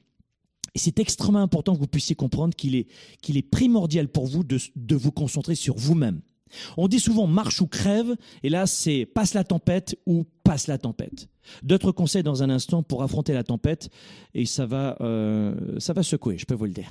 Et 0.74 0.78
c'est 0.78 1.00
extrêmement 1.00 1.42
important 1.42 1.74
que 1.74 1.80
vous 1.80 1.88
puissiez 1.88 2.14
comprendre 2.14 2.54
qu'il 2.54 2.76
est, 2.76 3.42
primordial 3.50 4.08
pour 4.08 4.26
vous 4.26 4.44
de 4.44 4.96
vous 4.96 5.10
concentrer 5.10 5.56
sur 5.56 5.76
vous-même. 5.76 6.20
On 6.76 6.88
dit 6.88 7.00
souvent 7.00 7.26
marche 7.26 7.60
ou 7.60 7.66
crève, 7.66 8.14
et 8.42 8.48
là 8.48 8.66
c'est 8.66 9.06
passe 9.06 9.34
la 9.34 9.44
tempête 9.44 9.96
ou 10.06 10.24
passe 10.44 10.66
la 10.66 10.78
tempête. 10.78 11.28
D'autres 11.62 11.92
conseils 11.92 12.22
dans 12.22 12.42
un 12.42 12.50
instant 12.50 12.82
pour 12.82 13.02
affronter 13.02 13.32
la 13.32 13.44
tempête, 13.44 13.88
et 14.34 14.46
ça 14.46 14.66
va, 14.66 14.96
euh, 15.00 15.54
ça 15.78 15.92
va 15.92 16.02
secouer, 16.02 16.38
je 16.38 16.44
peux 16.44 16.54
vous 16.54 16.66
le 16.66 16.72
dire. 16.72 16.90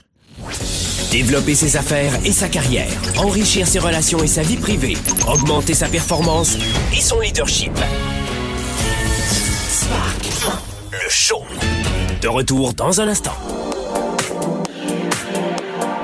Développer 1.11 1.55
ses 1.55 1.77
affaires 1.77 2.13
et 2.25 2.31
sa 2.31 2.49
carrière, 2.49 2.89
enrichir 3.17 3.67
ses 3.67 3.79
relations 3.79 4.21
et 4.23 4.27
sa 4.27 4.41
vie 4.41 4.57
privée, 4.57 4.95
augmenter 5.27 5.73
sa 5.73 5.87
performance 5.87 6.57
et 6.95 7.01
son 7.01 7.19
leadership. 7.19 7.71
Spark, 9.69 10.61
le 10.91 11.09
show. 11.09 11.43
De 12.21 12.27
retour 12.27 12.73
dans 12.73 12.99
un 12.99 13.07
instant. 13.07 13.35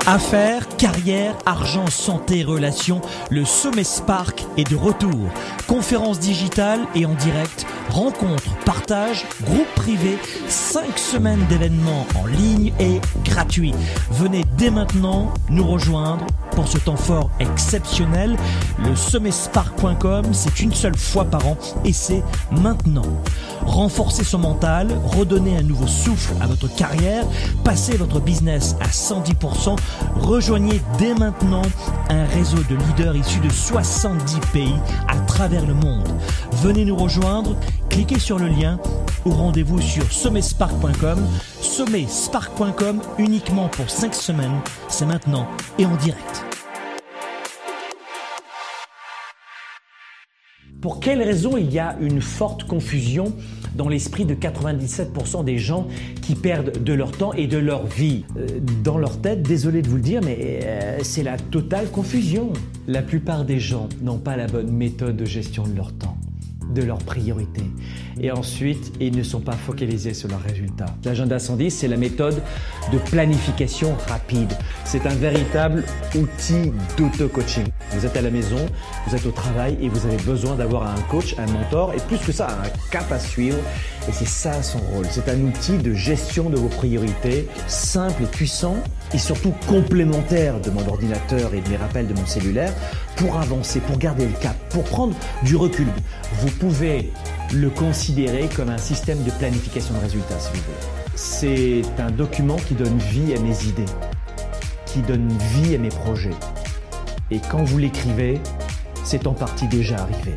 Affaires, 0.06 0.68
carrière, 0.76 1.38
argent, 1.46 1.88
santé, 1.88 2.44
relations, 2.44 3.00
le 3.30 3.46
sommet 3.46 3.86
Spark 3.86 4.46
est 4.58 4.70
de 4.70 4.76
retour. 4.76 5.30
Conférences 5.66 6.20
digitales 6.20 6.82
et 6.94 7.06
en 7.06 7.14
direct, 7.14 7.66
rencontres, 7.90 8.54
partages, 8.66 9.26
groupes 9.44 9.74
privés, 9.76 10.18
5 10.50 10.98
semaines 10.98 11.46
d'événements 11.48 12.06
en 12.22 12.26
ligne 12.26 12.74
et 12.82 13.00
gratuits. 13.24 13.74
Venez 14.12 14.44
dès 14.58 14.72
maintenant 14.72 15.34
nous 15.50 15.66
rejoindre 15.66 16.28
pour 16.56 16.68
ce 16.68 16.78
temps 16.78 16.96
fort 16.96 17.30
exceptionnel. 17.40 18.36
Le 18.84 18.96
sommetspark.com, 18.96 20.26
c'est 20.32 20.60
une 20.60 20.74
seule 20.74 20.98
fois 20.98 21.26
par 21.26 21.48
an 21.48 21.58
et 21.86 21.94
c'est 21.94 22.24
maintenant. 22.52 23.06
Renforcez 23.66 24.24
son 24.24 24.40
mental, 24.40 24.90
redonnez 25.04 25.58
un 25.58 25.64
nouveau 25.64 25.88
souffle 25.88 26.34
à 26.42 26.48
votre 26.48 26.68
carrière, 26.76 27.24
passez 27.64 27.96
votre 27.96 28.20
business 28.20 28.76
à 28.82 28.88
110%, 28.88 29.78
rejoignez 30.16 30.82
dès 30.98 31.14
maintenant 31.14 31.62
un 32.10 32.26
réseau 32.26 32.58
de 32.70 32.76
leaders 32.76 33.16
issus 33.16 33.40
de 33.40 33.50
70 33.50 34.40
pays 34.52 34.76
à 35.08 35.16
travers 35.26 35.66
le 35.66 35.74
monde. 35.74 36.08
Venez 36.62 36.86
nous 36.86 36.96
rejoindre, 36.96 37.56
cliquez 37.94 38.18
sur 38.18 38.40
le 38.40 38.48
lien 38.48 38.80
ou 39.24 39.30
rendez-vous 39.30 39.80
sur 39.80 40.12
sommetspark.com. 40.12 41.20
Sommetspark.com 41.62 43.02
uniquement 43.20 43.68
pour 43.70 43.88
5 43.88 44.16
semaines, 44.16 44.60
c'est 44.90 45.06
maintenant 45.06 45.48
et 45.78 45.86
en 45.86 45.96
direct. 45.98 46.44
Pour 50.82 51.00
quelles 51.00 51.22
raisons 51.22 51.56
il 51.56 51.72
y 51.72 51.78
a 51.78 51.96
une 52.02 52.20
forte 52.20 52.64
confusion 52.64 53.32
dans 53.76 53.88
l'esprit 53.88 54.26
de 54.26 54.34
97% 54.34 55.46
des 55.46 55.60
gens 55.60 55.88
qui 56.22 56.34
perdent 56.36 56.84
de 56.84 56.94
leur 56.94 57.12
temps 57.12 57.32
et 57.34 57.46
de 57.48 57.58
leur 57.60 57.86
vie 57.86 58.26
Euh, 58.38 58.60
Dans 58.84 58.98
leur 58.98 59.22
tête, 59.22 59.44
désolé 59.44 59.84
de 59.84 59.88
vous 59.88 59.98
le 59.98 60.02
dire, 60.02 60.22
mais 60.24 60.60
euh, 60.64 60.98
c'est 61.04 61.24
la 61.24 61.38
totale 61.38 61.90
confusion. 61.90 62.52
La 62.88 63.04
plupart 63.04 63.46
des 63.46 63.60
gens 63.60 63.88
n'ont 64.02 64.18
pas 64.18 64.36
la 64.36 64.48
bonne 64.48 64.72
méthode 64.72 65.16
de 65.16 65.26
gestion 65.26 65.64
de 65.64 65.76
leur 65.76 65.94
temps 65.94 66.13
de 66.74 66.84
leurs 66.84 67.00
priorités. 67.00 67.70
Et 68.20 68.32
ensuite, 68.32 68.94
ils 69.00 69.16
ne 69.16 69.24
sont 69.24 69.42
pas 69.42 69.54
focalisés 69.54 70.14
sur 70.14 70.30
leurs 70.30 70.42
résultats. 70.42 70.96
L'agenda 71.04 71.40
110, 71.40 71.72
c'est 71.72 71.88
la 71.88 71.98
méthode 71.98 72.42
de 72.92 72.98
planification 72.98 73.96
rapide. 74.08 74.54
C'est 74.86 75.06
un 75.06 75.16
véritable 75.16 75.84
outil 76.16 76.72
d'auto-coaching. 76.98 77.66
Vous 77.96 78.06
êtes 78.06 78.18
à 78.18 78.22
la 78.22 78.32
maison, 78.32 78.58
vous 79.08 79.16
êtes 79.16 79.26
au 79.26 79.32
travail 79.32 79.78
et 79.82 79.90
vous 79.90 80.06
avez 80.06 80.18
besoin 80.18 80.56
d'avoir 80.56 80.84
un 80.84 81.02
coach, 81.10 81.36
un 81.38 81.46
mentor 81.52 81.94
et 81.94 82.00
plus 82.08 82.18
que 82.18 82.32
ça, 82.32 82.48
un 82.48 82.90
cap 82.90 83.12
à 83.12 83.20
suivre. 83.20 83.58
Et 84.08 84.12
c'est 84.12 84.28
ça 84.28 84.62
son 84.64 84.80
rôle. 84.80 85.06
C'est 85.10 85.30
un 85.30 85.40
outil 85.42 85.78
de 85.78 85.94
gestion 85.94 86.50
de 86.50 86.58
vos 86.58 86.68
priorités, 86.68 87.48
simple 87.68 88.24
et 88.24 88.26
puissant 88.26 88.76
et 89.14 89.18
surtout 89.18 89.54
complémentaire 89.68 90.60
de 90.60 90.70
mon 90.72 90.88
ordinateur 90.88 91.54
et 91.54 91.62
de 91.62 91.70
mes 91.70 91.78
rappels 91.78 92.08
de 92.08 92.14
mon 92.14 92.26
cellulaire 92.26 92.74
pour 93.16 93.38
avancer, 93.38 93.80
pour 93.80 93.98
garder 93.98 94.26
le 94.26 94.34
cap, 94.42 94.56
pour 94.70 94.84
prendre 94.84 95.16
du 95.44 95.56
recul. 95.56 95.88
Vous 96.40 96.50
pouvez 96.50 97.12
le 97.54 97.70
considérer 97.70 98.50
comme 98.56 98.70
un 98.70 98.78
système 98.78 99.24
de 99.24 99.32
planification 99.32 99.94
de 99.96 100.00
résultats, 100.00 100.40
si 100.40 100.50
vous 100.50 100.64
voulez. 100.64 101.04
C'est 101.16 102.02
un 102.02 102.10
document 102.10 102.56
qui 102.56 102.74
donne 102.74 102.98
vie 102.98 103.36
à 103.36 103.40
mes 103.40 103.64
idées, 103.66 103.86
qui 104.86 105.00
donne 105.00 105.30
vie 105.54 105.76
à 105.76 105.78
mes 105.78 105.90
projets. 105.90 106.32
Et 107.32 107.40
quand 107.40 107.64
vous 107.64 107.78
l'écrivez, 107.78 108.42
c'est 109.04 109.28
en 109.28 109.34
partie 109.34 109.68
déjà 109.68 109.98
arrivé. 109.98 110.36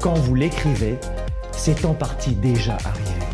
Quand 0.00 0.14
vous 0.14 0.34
l'écrivez, 0.34 0.98
c'est 1.52 1.84
en 1.84 1.94
partie 1.94 2.34
déjà 2.34 2.76
arrivé. 2.84 3.24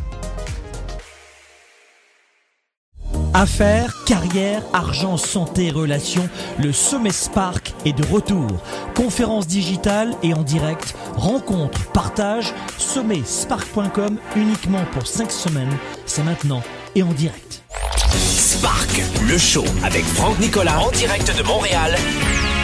Affaires, 3.32 3.94
carrière, 4.06 4.62
argent, 4.72 5.16
santé, 5.16 5.70
relations, 5.70 6.28
le 6.58 6.72
sommet 6.72 7.12
Spark 7.12 7.72
est 7.84 7.92
de 7.92 8.04
retour. 8.04 8.48
Conférences 8.94 9.46
digitales 9.46 10.14
et 10.22 10.34
en 10.34 10.42
direct, 10.42 10.94
rencontres, 11.16 11.90
partages, 11.92 12.52
sommetspark.com 12.76 14.18
uniquement 14.36 14.84
pour 14.92 15.06
5 15.06 15.30
semaines, 15.30 15.76
c'est 16.06 16.24
maintenant 16.24 16.62
et 16.96 17.02
en 17.02 17.12
direct. 17.12 17.62
Spark, 18.10 19.00
le 19.28 19.38
show 19.38 19.64
avec 19.84 20.04
Franck 20.04 20.38
Nicolas 20.40 20.80
en 20.80 20.90
direct 20.90 21.34
de 21.38 21.42
Montréal. 21.44 21.96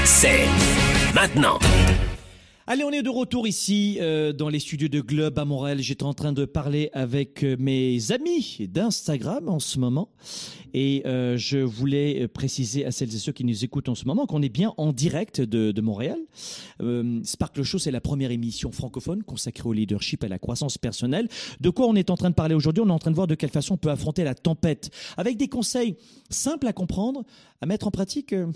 C'est 0.07 0.47
maintenant. 1.17 1.59
Allez, 2.69 2.85
on 2.85 2.91
est 2.91 3.03
de 3.03 3.11
retour 3.11 3.47
ici 3.49 3.99
euh, 4.01 4.33
dans 4.33 4.49
les 4.49 4.61
studios 4.61 4.89
de 4.89 5.01
Globe 5.01 5.37
à 5.39 5.45
Montréal. 5.45 5.81
J'étais 5.81 6.05
en 6.05 6.15
train 6.15 6.33
de 6.33 6.45
parler 6.45 6.91
avec 6.93 7.43
euh, 7.43 7.57
mes 7.59 8.13
amis 8.13 8.69
d'Instagram 8.71 9.49
en 9.49 9.59
ce 9.59 9.81
moment. 9.81 10.09
Et 10.75 11.03
euh, 11.07 11.37
je 11.37 11.59
voulais 11.59 12.29
préciser 12.29 12.85
à 12.85 12.93
celles 12.93 13.15
et 13.15 13.19
ceux 13.19 13.33
qui 13.33 13.45
nous 13.45 13.65
écoutent 13.65 13.89
en 13.89 13.95
ce 13.97 14.05
moment 14.05 14.27
qu'on 14.27 14.43
est 14.43 14.49
bien 14.49 14.75
en 14.77 14.93
direct 14.93 15.41
de, 15.41 15.81
Montréal. 15.81 16.19
Euh, 16.81 17.21
Spark 17.25 17.57
le 17.57 17.65
Show, 17.65 17.79
c'est 17.79 17.91
la 17.91 18.01
première 18.01 18.31
émission 18.31 18.71
francophone 18.71 19.25
consacrée 19.25 19.69
au 19.69 19.73
leadership 19.73 20.23
et 20.23 20.27
à 20.27 20.29
la 20.29 20.39
croissance 20.39 20.79
personnelle. 20.79 21.29
De 21.61 21.71
quoi 21.71 21.87
on 21.87 21.97
est 21.97 22.11
en 22.11 22.17
train 22.17 22.31
de 22.31 22.35
parler 22.35 22.55
aujourd'hui? 22.55 22.83
On 22.85 22.89
est 22.89 22.93
en 22.93 22.99
train 22.99 23.11
de 23.11 23.17
voir 23.17 23.27
de 23.27 23.35
quelle 23.35 23.51
façon 23.51 23.75
on 23.75 23.79
peut 23.79 23.91
affronter 23.91 24.23
la 24.23 24.35
tempête 24.35 24.91
avec 25.17 25.37
des 25.37 25.49
conseils 25.49 25.97
simples 26.31 26.69
à 26.69 26.73
comprendre, 26.73 27.25
à 27.61 27.67
mettre 27.67 27.89
en 27.89 27.91
pratique. 27.91 28.33
euh, 28.33 28.47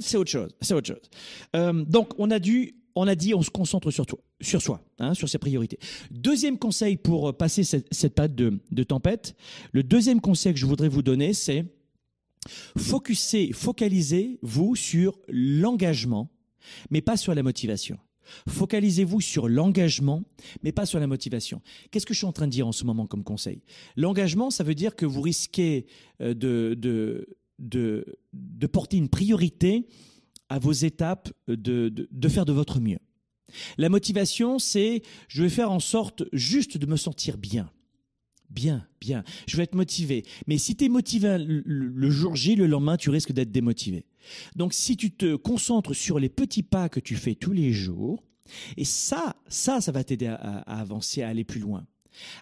c'est 0.00 0.16
autre 0.16 0.30
chose. 0.30 0.50
C'est 0.60 0.74
autre 0.74 0.88
chose. 0.88 1.10
Euh, 1.56 1.84
donc, 1.84 2.12
on 2.18 2.30
a 2.30 2.38
dû, 2.38 2.74
on 2.94 3.06
a 3.06 3.14
dit, 3.14 3.34
on 3.34 3.42
se 3.42 3.50
concentre 3.50 3.90
sur 3.90 4.06
toi, 4.06 4.18
sur 4.40 4.60
soi, 4.60 4.84
hein, 4.98 5.14
sur 5.14 5.28
ses 5.28 5.38
priorités. 5.38 5.78
Deuxième 6.10 6.58
conseil 6.58 6.96
pour 6.96 7.28
euh, 7.28 7.32
passer 7.32 7.64
cette, 7.64 7.92
cette 7.92 8.20
de, 8.20 8.60
de 8.70 8.82
tempête. 8.82 9.34
Le 9.72 9.82
deuxième 9.82 10.20
conseil 10.20 10.52
que 10.52 10.58
je 10.58 10.66
voudrais 10.66 10.88
vous 10.88 11.02
donner, 11.02 11.32
c'est 11.32 11.64
focuser, 12.76 13.52
focalisez-vous 13.52 14.74
sur 14.76 15.18
l'engagement, 15.28 16.30
mais 16.90 17.00
pas 17.00 17.16
sur 17.16 17.34
la 17.34 17.42
motivation. 17.42 17.98
Focalisez-vous 18.48 19.20
sur 19.20 19.48
l'engagement, 19.48 20.22
mais 20.62 20.72
pas 20.72 20.86
sur 20.86 21.00
la 21.00 21.06
motivation. 21.06 21.60
Qu'est-ce 21.90 22.06
que 22.06 22.14
je 22.14 22.18
suis 22.18 22.26
en 22.26 22.32
train 22.32 22.46
de 22.46 22.52
dire 22.52 22.66
en 22.66 22.72
ce 22.72 22.84
moment 22.84 23.06
comme 23.06 23.24
conseil? 23.24 23.62
L'engagement, 23.96 24.50
ça 24.50 24.64
veut 24.64 24.74
dire 24.74 24.96
que 24.96 25.06
vous 25.06 25.20
risquez 25.20 25.86
euh, 26.20 26.34
de, 26.34 26.74
de, 26.78 27.36
de, 27.62 28.18
de 28.32 28.66
porter 28.66 28.98
une 28.98 29.08
priorité 29.08 29.86
à 30.48 30.58
vos 30.58 30.72
étapes 30.72 31.32
de, 31.48 31.88
de, 31.88 32.28
faire 32.28 32.44
de 32.44 32.52
votre 32.52 32.80
mieux. 32.80 32.98
La 33.78 33.88
motivation, 33.88 34.58
c'est 34.58 35.02
je 35.28 35.42
vais 35.42 35.48
faire 35.48 35.70
en 35.70 35.80
sorte 35.80 36.24
juste 36.32 36.76
de 36.76 36.86
me 36.86 36.96
sentir 36.96 37.38
bien. 37.38 37.70
Bien, 38.50 38.86
bien. 39.00 39.24
Je 39.46 39.56
vais 39.56 39.62
être 39.62 39.74
motivé. 39.74 40.24
Mais 40.46 40.58
si 40.58 40.76
tu 40.76 40.84
es 40.84 40.88
motivé 40.90 41.38
le, 41.38 42.10
jour 42.10 42.36
J, 42.36 42.54
le 42.54 42.66
lendemain, 42.66 42.98
tu 42.98 43.08
risques 43.08 43.32
d'être 43.32 43.50
démotivé. 43.50 44.04
Donc 44.56 44.74
si 44.74 44.96
tu 44.98 45.10
te 45.10 45.36
concentres 45.36 45.94
sur 45.94 46.18
les 46.18 46.28
petits 46.28 46.62
pas 46.62 46.90
que 46.90 47.00
tu 47.00 47.16
fais 47.16 47.34
tous 47.34 47.52
les 47.52 47.72
jours, 47.72 48.22
et 48.76 48.84
ça, 48.84 49.36
ça, 49.48 49.80
ça 49.80 49.92
va 49.92 50.04
t'aider 50.04 50.26
à 50.26 50.58
avancer, 50.80 51.22
à 51.22 51.28
aller 51.28 51.44
plus 51.44 51.60
loin. 51.60 51.86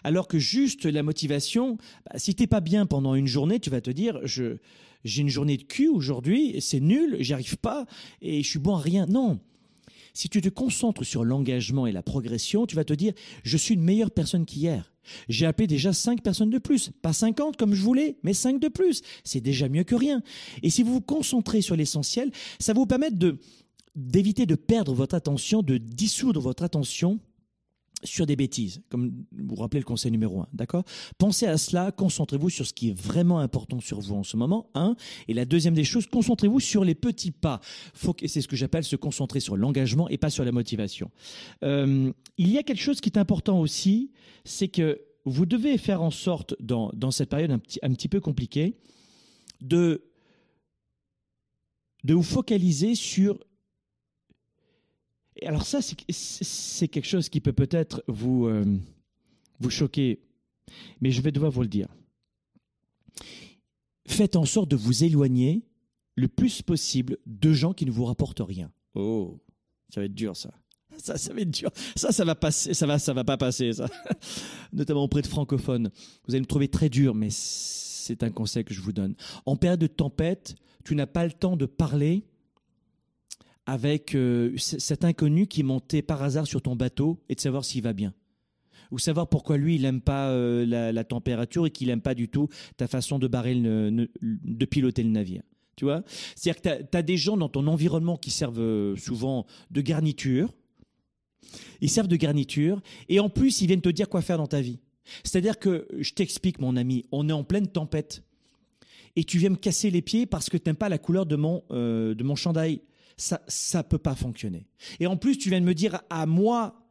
Alors 0.03 0.27
que 0.27 0.39
juste 0.39 0.85
la 0.85 1.03
motivation, 1.03 1.77
bah, 2.05 2.17
si 2.17 2.35
t'es 2.35 2.47
pas 2.47 2.61
bien 2.61 2.85
pendant 2.85 3.15
une 3.15 3.27
journée, 3.27 3.59
tu 3.59 3.69
vas 3.69 3.81
te 3.81 3.91
dire, 3.91 4.19
je, 4.23 4.57
j'ai 5.03 5.21
une 5.21 5.29
journée 5.29 5.57
de 5.57 5.63
cul 5.63 5.87
aujourd'hui, 5.87 6.55
c'est 6.61 6.79
nul, 6.79 7.17
j'y 7.19 7.33
arrive 7.33 7.57
pas 7.57 7.85
et 8.21 8.43
je 8.43 8.47
suis 8.47 8.59
bon 8.59 8.75
à 8.75 8.79
rien. 8.79 9.05
Non. 9.07 9.39
Si 10.13 10.29
tu 10.29 10.41
te 10.41 10.49
concentres 10.49 11.05
sur 11.05 11.23
l'engagement 11.23 11.87
et 11.87 11.91
la 11.91 12.03
progression, 12.03 12.65
tu 12.65 12.75
vas 12.75 12.83
te 12.83 12.93
dire, 12.93 13.13
je 13.43 13.57
suis 13.57 13.75
une 13.75 13.83
meilleure 13.83 14.11
personne 14.11 14.45
qu'hier. 14.45 14.93
J'ai 15.29 15.45
appelé 15.45 15.67
déjà 15.67 15.93
5 15.93 16.21
personnes 16.21 16.49
de 16.49 16.57
plus. 16.57 16.91
Pas 17.01 17.13
50 17.13 17.57
comme 17.57 17.73
je 17.73 17.81
voulais, 17.81 18.17
mais 18.23 18.33
5 18.33 18.59
de 18.59 18.67
plus. 18.67 19.01
C'est 19.23 19.41
déjà 19.41 19.69
mieux 19.69 19.83
que 19.83 19.95
rien. 19.95 20.21
Et 20.63 20.69
si 20.69 20.83
vous 20.83 20.93
vous 20.93 21.01
concentrez 21.01 21.61
sur 21.61 21.75
l'essentiel, 21.75 22.31
ça 22.59 22.73
va 22.73 22.79
vous 22.79 22.85
permettre 22.85 23.17
de, 23.17 23.39
d'éviter 23.95 24.45
de 24.45 24.55
perdre 24.55 24.93
votre 24.93 25.15
attention, 25.15 25.61
de 25.63 25.77
dissoudre 25.77 26.41
votre 26.41 26.63
attention 26.63 27.19
sur 28.03 28.25
des 28.25 28.35
bêtises, 28.35 28.81
comme 28.89 29.25
vous 29.31 29.55
rappelez 29.55 29.79
le 29.79 29.85
conseil 29.85 30.11
numéro 30.11 30.41
un, 30.41 30.47
d'accord? 30.53 30.83
Pensez 31.17 31.45
à 31.45 31.57
cela, 31.57 31.91
concentrez-vous 31.91 32.49
sur 32.49 32.65
ce 32.65 32.73
qui 32.73 32.89
est 32.89 32.99
vraiment 32.99 33.39
important 33.39 33.79
sur 33.79 33.99
vous 33.99 34.15
en 34.15 34.23
ce 34.23 34.37
moment, 34.37 34.69
un. 34.73 34.95
Et 35.27 35.33
la 35.33 35.45
deuxième 35.45 35.73
des 35.73 35.83
choses, 35.83 36.07
concentrez-vous 36.07 36.59
sur 36.59 36.83
les 36.83 36.95
petits 36.95 37.31
pas. 37.31 37.61
C'est 38.25 38.41
ce 38.41 38.47
que 38.47 38.55
j'appelle 38.55 38.83
se 38.83 38.95
concentrer 38.95 39.39
sur 39.39 39.55
l'engagement 39.55 40.09
et 40.09 40.17
pas 40.17 40.29
sur 40.29 40.43
la 40.43 40.51
motivation. 40.51 41.11
Euh, 41.63 42.11
il 42.37 42.49
y 42.49 42.57
a 42.57 42.63
quelque 42.63 42.81
chose 42.81 43.01
qui 43.01 43.09
est 43.09 43.17
important 43.17 43.59
aussi, 43.59 44.11
c'est 44.43 44.67
que 44.67 45.01
vous 45.25 45.45
devez 45.45 45.77
faire 45.77 46.01
en 46.01 46.11
sorte, 46.11 46.55
dans, 46.59 46.91
dans 46.93 47.11
cette 47.11 47.29
période 47.29 47.51
un 47.51 47.59
petit, 47.59 47.79
un 47.83 47.93
petit 47.93 48.07
peu 48.07 48.19
compliquée, 48.19 48.77
de, 49.61 50.03
de 52.03 52.13
vous 52.13 52.23
focaliser 52.23 52.95
sur 52.95 53.39
alors 55.47 55.65
ça, 55.65 55.81
c'est- 55.81 56.87
quelque 56.87 57.07
chose 57.07 57.29
qui 57.29 57.41
peut 57.41 57.53
peut-être 57.53 58.03
vous, 58.07 58.45
euh, 58.47 58.63
vous 59.59 59.69
choquer, 59.69 60.19
mais 61.01 61.11
je 61.11 61.21
vais 61.21 61.31
devoir 61.31 61.51
vous 61.51 61.61
le 61.61 61.67
dire. 61.67 61.87
faites 64.07 64.35
en 64.35 64.45
sorte 64.45 64.69
de 64.69 64.75
vous 64.75 65.03
éloigner 65.03 65.63
le 66.15 66.27
plus 66.27 66.61
possible 66.61 67.17
de 67.25 67.53
gens 67.53 67.73
qui 67.73 67.85
ne 67.85 67.91
vous 67.91 68.03
rapportent 68.05 68.41
rien. 68.45 68.69
Oh, 68.93 69.39
ça 69.93 70.01
va 70.01 70.05
être 70.05 70.13
dur 70.13 70.35
ça. 70.35 70.51
Ça, 70.97 71.17
ça 71.17 71.33
va 71.33 71.39
être 71.41 71.51
dur. 71.51 71.71
Ça, 71.95 72.11
ça 72.11 72.25
va 72.25 72.35
passer. 72.35 72.73
Ça 72.73 72.85
va, 72.85 72.99
ça 72.99 73.13
va 73.13 73.23
pas 73.23 73.37
passer. 73.37 73.71
Ça, 73.73 73.87
notamment 74.73 75.03
auprès 75.03 75.21
de 75.21 75.27
francophones. 75.27 75.89
Vous 76.27 76.33
allez 76.35 76.41
me 76.41 76.45
trouver 76.45 76.67
très 76.67 76.89
dur, 76.89 77.15
mais 77.15 77.29
c'est 77.31 78.21
un 78.23 78.29
conseil 78.31 78.65
que 78.65 78.73
je 78.73 78.81
vous 78.81 78.91
donne. 78.91 79.15
En 79.45 79.55
période 79.55 79.79
de 79.79 79.87
tempête, 79.87 80.55
tu 80.83 80.93
n'as 80.95 81.07
pas 81.07 81.25
le 81.25 81.31
temps 81.31 81.55
de 81.55 81.65
parler 81.65 82.25
avec 83.65 84.15
euh, 84.15 84.55
cet 84.57 85.05
inconnu 85.05 85.47
qui 85.47 85.63
montait 85.63 86.01
par 86.01 86.23
hasard 86.23 86.47
sur 86.47 86.61
ton 86.61 86.75
bateau 86.75 87.19
et 87.29 87.35
de 87.35 87.39
savoir 87.39 87.63
s'il 87.63 87.83
va 87.83 87.93
bien. 87.93 88.13
Ou 88.91 88.99
savoir 88.99 89.29
pourquoi 89.29 89.57
lui, 89.57 89.75
il 89.75 89.83
n'aime 89.83 90.01
pas 90.01 90.29
euh, 90.29 90.65
la, 90.65 91.03
température 91.03 91.65
et 91.65 91.71
qu'il 91.71 91.87
n'aime 91.87 92.01
pas 92.01 92.13
du 92.15 92.27
tout 92.27 92.49
ta 92.75 92.87
façon 92.87 93.19
de 93.19 93.27
de 94.21 94.65
piloter 94.65 95.03
le 95.03 95.09
navire. 95.09 95.43
Tu 95.77 95.85
vois? 95.85 96.03
C'est-à-dire 96.35 96.61
que 96.61 96.83
tu 96.91 96.97
as, 96.97 97.01
des 97.01 97.17
gens 97.17 97.37
dans 97.37 97.47
ton 97.47 97.67
environnement 97.67 98.17
qui 98.17 98.31
servent 98.31 98.59
euh, 98.59 98.95
souvent 98.97 99.45
de 99.69 99.81
garniture. 99.81 100.53
Ils 101.79 101.89
servent 101.89 102.09
de 102.09 102.17
garniture 102.17 102.81
et 103.07 103.19
en 103.19 103.29
plus, 103.29 103.61
ils 103.61 103.67
viennent 103.67 103.81
te 103.81 103.89
dire 103.89 104.09
quoi 104.09 104.21
faire 104.21 104.37
dans 104.37 104.47
ta 104.47 104.61
vie. 104.61 104.79
C'est-à-dire 105.23 105.57
que, 105.57 105.87
je 105.97 106.13
t'explique, 106.13 106.59
mon 106.59 106.75
ami, 106.75 107.05
on 107.11 107.29
est 107.29 107.33
en 107.33 107.43
pleine 107.43 107.67
tempête 107.67 108.23
et 109.15 109.23
tu 109.23 109.37
viens 109.37 109.49
me 109.49 109.55
casser 109.55 109.89
les 109.89 110.01
pieds 110.01 110.25
parce 110.25 110.49
que 110.49 110.57
tu 110.57 110.67
n'aimes 110.67 110.75
pas 110.75 110.89
la 110.89 110.97
couleur 110.97 111.25
de 111.25 111.35
mon, 111.35 111.63
de 111.69 112.23
mon 112.23 112.35
chandail. 112.35 112.81
Ça 113.17 113.39
ne 113.47 113.81
peut 113.81 113.97
pas 113.97 114.15
fonctionner. 114.15 114.67
Et 114.99 115.07
en 115.07 115.17
plus, 115.17 115.37
tu 115.37 115.49
viens 115.49 115.61
de 115.61 115.65
me 115.65 115.73
dire 115.73 116.01
à 116.09 116.25
moi, 116.25 116.81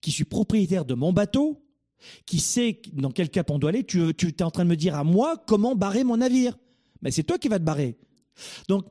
qui 0.00 0.10
suis 0.10 0.24
propriétaire 0.24 0.84
de 0.84 0.94
mon 0.94 1.12
bateau, 1.12 1.64
qui 2.26 2.38
sait 2.38 2.80
dans 2.92 3.10
quel 3.10 3.28
cap 3.30 3.50
on 3.50 3.58
doit 3.58 3.70
aller, 3.70 3.84
tu, 3.84 4.14
tu 4.14 4.28
es 4.28 4.42
en 4.42 4.50
train 4.50 4.64
de 4.64 4.70
me 4.70 4.76
dire 4.76 4.94
à 4.94 5.04
moi 5.04 5.36
comment 5.46 5.74
barrer 5.74 6.04
mon 6.04 6.18
navire. 6.18 6.56
Mais 7.02 7.10
c'est 7.10 7.24
toi 7.24 7.38
qui 7.38 7.48
vas 7.48 7.58
te 7.58 7.64
barrer. 7.64 7.98
Donc, 8.68 8.86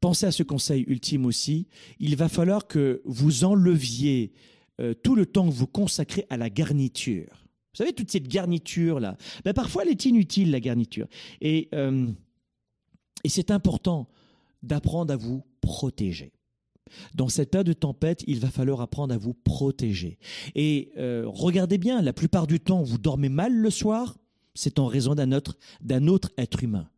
pensez 0.00 0.26
à 0.26 0.32
ce 0.32 0.42
conseil 0.42 0.84
ultime 0.86 1.24
aussi. 1.24 1.66
Il 1.98 2.16
va 2.16 2.28
falloir 2.28 2.66
que 2.66 3.00
vous 3.04 3.44
enleviez 3.44 4.32
euh, 4.80 4.92
tout 4.92 5.14
le 5.14 5.26
temps 5.26 5.48
que 5.48 5.54
vous 5.54 5.66
consacrez 5.66 6.26
à 6.28 6.36
la 6.36 6.50
garniture. 6.50 7.44
Vous 7.72 7.78
savez, 7.78 7.92
toute 7.92 8.10
cette 8.10 8.28
garniture-là, 8.28 9.16
ben 9.44 9.52
parfois 9.52 9.82
elle 9.82 9.88
est 9.88 10.04
inutile, 10.04 10.50
la 10.50 10.60
garniture. 10.60 11.06
Et, 11.40 11.68
euh, 11.74 12.06
et 13.24 13.28
c'est 13.28 13.50
important 13.50 14.08
d'apprendre 14.62 15.12
à 15.12 15.16
vous 15.16 15.42
protéger. 15.64 16.32
Dans 17.14 17.28
cet 17.28 17.52
tas 17.52 17.64
de 17.64 17.72
tempête, 17.72 18.22
il 18.26 18.38
va 18.40 18.50
falloir 18.50 18.80
apprendre 18.80 19.14
à 19.14 19.18
vous 19.18 19.34
protéger. 19.34 20.18
Et 20.54 20.92
euh, 20.96 21.24
regardez 21.26 21.78
bien, 21.78 22.02
la 22.02 22.12
plupart 22.12 22.46
du 22.46 22.60
temps, 22.60 22.82
vous 22.82 22.98
dormez 22.98 23.30
mal 23.30 23.54
le 23.54 23.70
soir, 23.70 24.16
c'est 24.54 24.78
en 24.78 24.86
raison 24.86 25.14
d'un 25.14 25.32
autre, 25.32 25.56
d'un 25.80 26.06
autre 26.06 26.30
être 26.36 26.62
humain 26.62 26.88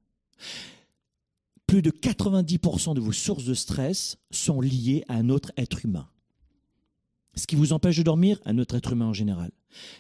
plus 1.67 1.83
de 1.83 1.91
90% 1.91 2.95
de 2.95 3.01
vos 3.01 3.13
sources 3.13 3.45
de 3.45 3.55
stress 3.55 4.19
sont 4.31 4.61
liées 4.61 5.05
à 5.09 5.15
un 5.17 5.29
autre 5.29 5.53
être 5.57 5.85
humain. 5.85 6.09
Ce 7.35 7.47
qui 7.47 7.57
vous 7.57 7.73
empêche 7.73 7.99
de 7.99 8.03
dormir, 8.03 8.41
un 8.47 8.59
autre 8.59 8.77
être 8.77 8.93
humain 8.93 9.07
en 9.07 9.13
général. 9.13 9.51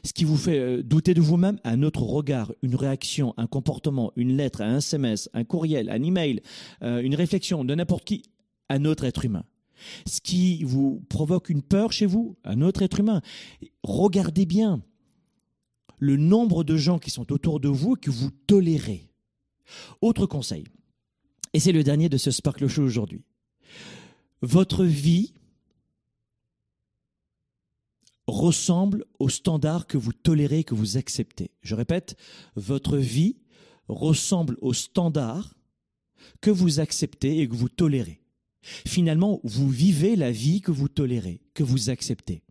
Ce 0.04 0.14
qui 0.14 0.24
vous 0.24 0.38
fait 0.38 0.58
euh, 0.58 0.82
douter 0.82 1.12
de 1.12 1.20
vous-même, 1.20 1.58
un 1.64 1.82
autre 1.82 2.02
regard, 2.02 2.50
une 2.62 2.76
réaction, 2.76 3.34
un 3.36 3.46
comportement, 3.46 4.12
une 4.16 4.36
lettre, 4.36 4.62
un 4.62 4.78
SMS, 4.78 5.28
un 5.34 5.44
courriel, 5.44 5.90
un 5.90 6.02
email, 6.02 6.40
euh, 6.82 7.02
une 7.02 7.14
réflexion 7.14 7.62
de 7.62 7.74
n'importe 7.74 8.04
qui, 8.04 8.22
un 8.68 8.84
autre 8.84 9.04
être 9.04 9.24
humain. 9.24 9.44
Ce 10.06 10.20
qui 10.20 10.64
vous 10.64 11.04
provoque 11.08 11.50
une 11.50 11.62
peur 11.62 11.92
chez 11.92 12.06
vous, 12.06 12.36
un 12.44 12.62
autre 12.62 12.82
être 12.82 13.00
humain. 13.00 13.20
Regardez 13.82 14.46
bien 14.46 14.82
le 15.98 16.16
nombre 16.16 16.64
de 16.64 16.76
gens 16.76 16.98
qui 16.98 17.10
sont 17.10 17.32
autour 17.32 17.60
de 17.60 17.68
vous 17.68 17.94
et 17.96 18.00
que 18.00 18.10
vous 18.10 18.30
tolérez. 18.46 19.10
Autre 20.00 20.26
conseil, 20.26 20.64
et 21.52 21.60
c'est 21.60 21.72
le 21.72 21.82
dernier 21.82 22.08
de 22.08 22.18
ce 22.18 22.30
Sparkle 22.30 22.68
Show 22.68 22.82
aujourd'hui. 22.82 23.24
Votre 24.42 24.84
vie 24.84 25.32
ressemble 28.26 29.04
aux 29.18 29.28
standards 29.28 29.86
que 29.86 29.96
vous 29.96 30.12
tolérez, 30.12 30.64
que 30.64 30.74
vous 30.74 30.96
acceptez. 30.96 31.50
Je 31.62 31.74
répète, 31.74 32.16
votre 32.56 32.98
vie 32.98 33.36
ressemble 33.88 34.58
aux 34.60 34.74
standards 34.74 35.54
que 36.40 36.50
vous 36.50 36.80
acceptez 36.80 37.40
et 37.40 37.48
que 37.48 37.54
vous 37.54 37.68
tolérez. 37.68 38.20
Finalement, 38.86 39.40
vous 39.44 39.68
vivez 39.68 40.16
la 40.16 40.30
vie 40.30 40.60
que 40.60 40.70
vous 40.70 40.88
tolérez, 40.88 41.40
que 41.54 41.62
vous 41.62 41.90
acceptez. 41.90 42.42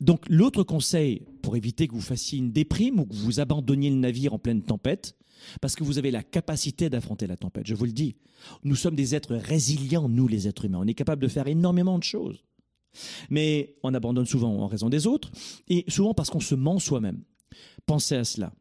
Donc 0.00 0.24
l'autre 0.28 0.62
conseil 0.62 1.22
pour 1.42 1.56
éviter 1.56 1.88
que 1.88 1.94
vous 1.94 2.00
fassiez 2.00 2.38
une 2.38 2.52
déprime 2.52 3.00
ou 3.00 3.06
que 3.06 3.14
vous 3.14 3.40
abandonniez 3.40 3.90
le 3.90 3.96
navire 3.96 4.34
en 4.34 4.38
pleine 4.38 4.62
tempête, 4.62 5.16
parce 5.60 5.74
que 5.74 5.84
vous 5.84 5.98
avez 5.98 6.10
la 6.10 6.22
capacité 6.22 6.88
d'affronter 6.88 7.26
la 7.26 7.36
tempête, 7.36 7.66
je 7.66 7.74
vous 7.74 7.84
le 7.84 7.92
dis. 7.92 8.16
Nous 8.62 8.76
sommes 8.76 8.96
des 8.96 9.14
êtres 9.14 9.34
résilients, 9.34 10.08
nous 10.08 10.28
les 10.28 10.48
êtres 10.48 10.64
humains. 10.64 10.80
On 10.80 10.86
est 10.86 10.94
capable 10.94 11.22
de 11.22 11.28
faire 11.28 11.46
énormément 11.46 11.98
de 11.98 12.04
choses. 12.04 12.44
Mais 13.30 13.76
on 13.82 13.92
abandonne 13.94 14.26
souvent 14.26 14.56
en 14.56 14.66
raison 14.66 14.88
des 14.88 15.06
autres, 15.06 15.30
et 15.68 15.84
souvent 15.88 16.14
parce 16.14 16.30
qu'on 16.30 16.40
se 16.40 16.54
ment 16.54 16.78
soi-même. 16.78 17.22
Pensez 17.86 18.16
à 18.16 18.24
cela. 18.24 18.52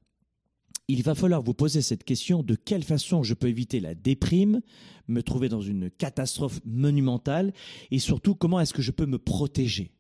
Il 0.87 1.01
va 1.03 1.15
falloir 1.15 1.41
vous 1.41 1.53
poser 1.53 1.81
cette 1.81 2.03
question 2.03 2.43
de 2.43 2.55
quelle 2.55 2.83
façon 2.83 3.23
je 3.23 3.33
peux 3.33 3.47
éviter 3.47 3.79
la 3.79 3.95
déprime, 3.95 4.61
me 5.07 5.23
trouver 5.23 5.47
dans 5.47 5.61
une 5.61 5.89
catastrophe 5.89 6.59
monumentale, 6.65 7.53
et 7.89 7.99
surtout 7.99 8.35
comment 8.35 8.59
est-ce 8.59 8.73
que 8.73 8.81
je 8.81 8.91
peux 8.91 9.05
me 9.05 9.17
protéger? 9.17 9.91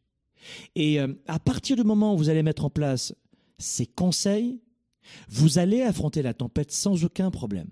Et 0.75 0.99
euh, 0.99 1.13
à 1.27 1.39
partir 1.39 1.77
du 1.77 1.83
moment 1.83 2.13
où 2.13 2.17
vous 2.17 2.29
allez 2.29 2.43
mettre 2.43 2.65
en 2.65 2.69
place 2.69 3.15
ces 3.57 3.85
conseils, 3.85 4.59
vous 5.29 5.57
allez 5.57 5.81
affronter 5.81 6.21
la 6.21 6.33
tempête 6.33 6.71
sans 6.71 7.05
aucun 7.05 7.31
problème. 7.31 7.69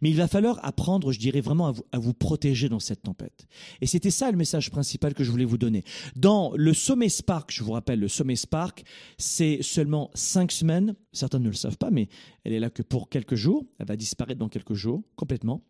Mais 0.00 0.10
il 0.10 0.16
va 0.16 0.28
falloir 0.28 0.58
apprendre, 0.64 1.12
je 1.12 1.18
dirais 1.18 1.40
vraiment, 1.40 1.72
à 1.92 1.98
vous, 1.98 2.14
protéger 2.14 2.68
dans 2.68 2.80
cette 2.80 3.02
tempête. 3.02 3.46
Et 3.80 3.86
c'était 3.86 4.10
ça 4.10 4.30
le 4.30 4.36
message 4.36 4.70
principal 4.70 5.14
que 5.14 5.24
je 5.24 5.30
voulais 5.30 5.44
vous 5.44 5.58
donner. 5.58 5.84
Dans 6.16 6.52
le 6.54 6.74
sommet 6.74 7.08
Spark, 7.08 7.52
je 7.52 7.62
vous 7.62 7.72
rappelle, 7.72 8.00
le 8.00 8.08
sommet 8.08 8.36
Spark, 8.36 8.84
c'est 9.16 9.58
seulement 9.62 10.10
cinq 10.14 10.52
semaines. 10.52 10.94
Certains 11.12 11.38
ne 11.38 11.48
le 11.48 11.54
savent 11.54 11.78
pas, 11.78 11.90
mais 11.90 12.08
elle 12.44 12.52
est 12.52 12.60
là 12.60 12.70
que 12.70 12.82
pour 12.82 13.08
quelques 13.08 13.34
jours. 13.34 13.66
Elle 13.78 13.86
va 13.86 13.96
disparaître 13.96 14.38
dans 14.38 14.48
quelques 14.48 14.74
jours, 14.74 15.02
complètement 15.16 15.62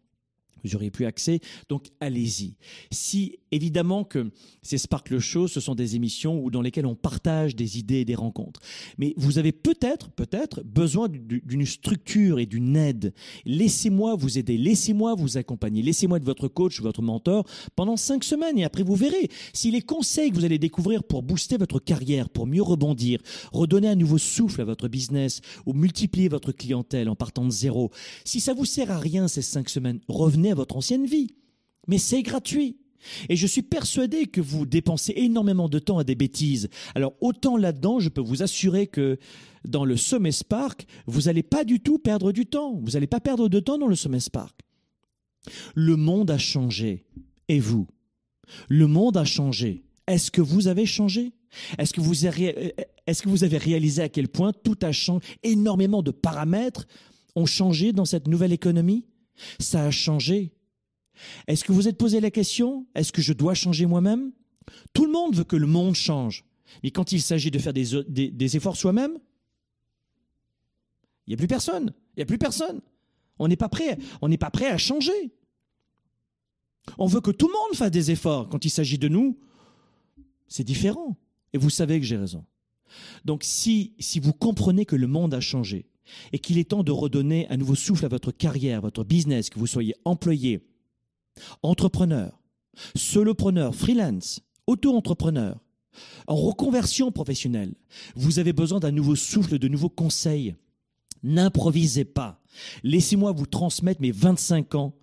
vous 0.64 0.74
auriez 0.74 0.90
pu 0.90 1.06
accès. 1.06 1.40
Donc 1.68 1.88
allez-y. 2.00 2.54
Si 2.90 3.38
évidemment 3.50 4.04
que 4.04 4.30
ces 4.62 4.78
Sparkle 4.78 5.18
Show, 5.18 5.48
ce 5.48 5.60
sont 5.60 5.74
des 5.74 5.96
émissions 5.96 6.38
où, 6.40 6.50
dans 6.50 6.62
lesquelles 6.62 6.86
on 6.86 6.94
partage 6.94 7.56
des 7.56 7.78
idées 7.78 8.00
et 8.00 8.04
des 8.04 8.14
rencontres. 8.14 8.60
Mais 8.98 9.14
vous 9.16 9.38
avez 9.38 9.52
peut-être, 9.52 10.10
peut-être 10.10 10.62
besoin 10.64 11.08
d'une 11.08 11.66
structure 11.66 12.38
et 12.38 12.46
d'une 12.46 12.76
aide. 12.76 13.14
Laissez-moi 13.44 14.14
vous 14.16 14.38
aider, 14.38 14.58
laissez-moi 14.58 15.14
vous 15.14 15.36
accompagner, 15.36 15.82
laissez-moi 15.82 16.18
être 16.18 16.24
votre 16.24 16.48
coach, 16.48 16.80
votre 16.80 17.02
mentor 17.02 17.44
pendant 17.76 17.96
cinq 17.96 18.24
semaines 18.24 18.58
et 18.58 18.64
après 18.64 18.82
vous 18.82 18.96
verrez 18.96 19.28
si 19.52 19.70
les 19.70 19.82
conseils 19.82 20.30
que 20.30 20.36
vous 20.36 20.44
allez 20.44 20.58
découvrir 20.58 21.04
pour 21.04 21.22
booster 21.22 21.56
votre 21.56 21.78
carrière, 21.78 22.28
pour 22.28 22.46
mieux 22.46 22.62
rebondir, 22.62 23.20
redonner 23.52 23.88
un 23.88 23.94
nouveau 23.94 24.18
souffle 24.18 24.60
à 24.60 24.64
votre 24.64 24.88
business 24.88 25.40
ou 25.66 25.72
multiplier 25.72 26.28
votre 26.28 26.52
clientèle 26.52 27.08
en 27.08 27.16
partant 27.16 27.44
de 27.44 27.50
zéro, 27.50 27.90
si 28.24 28.40
ça 28.40 28.54
vous 28.54 28.64
sert 28.64 28.90
à 28.90 28.98
rien 28.98 29.28
ces 29.28 29.42
cinq 29.42 29.68
semaines, 29.68 30.00
revenez 30.08 30.47
à 30.50 30.54
votre 30.54 30.76
ancienne 30.76 31.06
vie. 31.06 31.34
Mais 31.86 31.98
c'est 31.98 32.22
gratuit. 32.22 32.78
Et 33.28 33.36
je 33.36 33.46
suis 33.46 33.62
persuadé 33.62 34.26
que 34.26 34.40
vous 34.40 34.66
dépensez 34.66 35.12
énormément 35.16 35.68
de 35.68 35.78
temps 35.78 35.98
à 35.98 36.04
des 36.04 36.14
bêtises. 36.14 36.68
Alors 36.94 37.14
autant 37.20 37.56
là-dedans, 37.56 38.00
je 38.00 38.08
peux 38.08 38.20
vous 38.20 38.42
assurer 38.42 38.86
que 38.86 39.18
dans 39.64 39.84
le 39.84 39.96
Sommet 39.96 40.32
Spark, 40.32 40.86
vous 41.06 41.22
n'allez 41.22 41.42
pas 41.42 41.64
du 41.64 41.80
tout 41.80 41.98
perdre 41.98 42.32
du 42.32 42.46
temps. 42.46 42.74
Vous 42.82 42.92
n'allez 42.92 43.06
pas 43.06 43.20
perdre 43.20 43.48
de 43.48 43.60
temps 43.60 43.78
dans 43.78 43.86
le 43.86 43.96
Sommet 43.96 44.20
Spark. 44.20 44.60
Le 45.74 45.96
monde 45.96 46.30
a 46.30 46.38
changé. 46.38 47.04
Et 47.48 47.60
vous? 47.60 47.86
Le 48.68 48.86
monde 48.86 49.16
a 49.16 49.24
changé. 49.24 49.84
Est-ce 50.06 50.30
que 50.30 50.40
vous 50.40 50.68
avez 50.68 50.86
changé? 50.86 51.32
Est-ce 51.78 51.92
que, 51.92 52.00
est-ce 53.06 53.22
que 53.22 53.28
vous 53.28 53.44
avez 53.44 53.58
réalisé 53.58 54.02
à 54.02 54.08
quel 54.08 54.28
point 54.28 54.52
tout 54.52 54.76
a 54.82 54.92
changé 54.92 55.24
Énormément 55.42 56.02
de 56.02 56.10
paramètres 56.10 56.86
ont 57.36 57.46
changé 57.46 57.92
dans 57.92 58.04
cette 58.04 58.28
nouvelle 58.28 58.52
économie? 58.52 59.04
Ça 59.58 59.84
a 59.84 59.90
changé. 59.90 60.52
Est-ce 61.46 61.64
que 61.64 61.72
vous 61.72 61.88
êtes 61.88 61.98
posé 61.98 62.20
la 62.20 62.30
question 62.30 62.86
Est-ce 62.94 63.12
que 63.12 63.22
je 63.22 63.32
dois 63.32 63.54
changer 63.54 63.86
moi-même? 63.86 64.32
Tout 64.92 65.06
le 65.06 65.12
monde 65.12 65.34
veut 65.34 65.44
que 65.44 65.56
le 65.56 65.66
monde 65.66 65.94
change. 65.94 66.44
Mais 66.82 66.90
quand 66.90 67.12
il 67.12 67.22
s'agit 67.22 67.50
de 67.50 67.58
faire 67.58 67.72
des, 67.72 68.56
efforts 68.56 68.76
soi-même, 68.76 69.18
il 71.26 71.30
n'y 71.30 71.34
a 71.34 71.36
plus 71.36 71.48
personne. 71.48 71.92
Il 72.16 72.20
n'y 72.20 72.22
a 72.22 72.26
plus 72.26 72.38
personne. 72.38 72.80
On 73.38 73.48
n'est 73.48 73.56
pas 73.56 73.68
prêt. 73.68 73.98
À 74.66 74.78
changer. 74.78 75.32
On 76.98 77.06
veut 77.06 77.20
que 77.20 77.30
tout 77.30 77.48
le 77.48 77.52
monde 77.52 77.76
fasse 77.76 77.90
des 77.90 78.10
efforts. 78.10 78.48
Quand 78.48 78.64
il 78.64 78.70
s'agit 78.70 78.98
de 78.98 79.08
nous, 79.08 79.38
c'est 80.46 80.64
différent. 80.64 81.16
Et 81.52 81.58
vous 81.58 81.70
savez 81.70 81.98
que 82.00 82.06
j'ai 82.06 82.16
raison. 82.16 82.44
Donc 83.24 83.44
si 83.44 83.94
vous 84.22 84.32
comprenez 84.32 84.86
que 84.86 84.96
le 84.96 85.06
monde 85.06 85.34
a 85.34 85.40
changé, 85.40 85.86
et 86.32 86.38
qu'il 86.38 86.58
est 86.58 86.70
temps 86.70 86.82
de 86.82 86.92
redonner 86.92 87.46
un 87.50 87.56
nouveau 87.56 87.74
souffle 87.74 88.04
à 88.04 88.08
votre 88.08 88.32
carrière, 88.32 88.80
votre 88.80 89.04
business, 89.04 89.50
que 89.50 89.58
vous 89.58 89.66
soyez 89.66 89.94
employé, 90.04 90.60
entrepreneur, 91.62 92.40
solopreneur, 92.94 93.74
freelance, 93.74 94.40
auto-entrepreneur, 94.66 95.58
en 96.26 96.36
reconversion 96.36 97.10
professionnelle, 97.10 97.74
vous 98.14 98.38
avez 98.38 98.52
besoin 98.52 98.80
d'un 98.80 98.92
nouveau 98.92 99.16
souffle, 99.16 99.58
de 99.58 99.68
nouveaux 99.68 99.88
conseils. 99.88 100.54
N'improvisez 101.22 102.04
pas. 102.04 102.40
Laissez-moi 102.82 103.32
vous 103.32 103.46
transmettre 103.46 104.00
mes 104.00 104.12
25 104.12 104.74
ans 104.76 104.94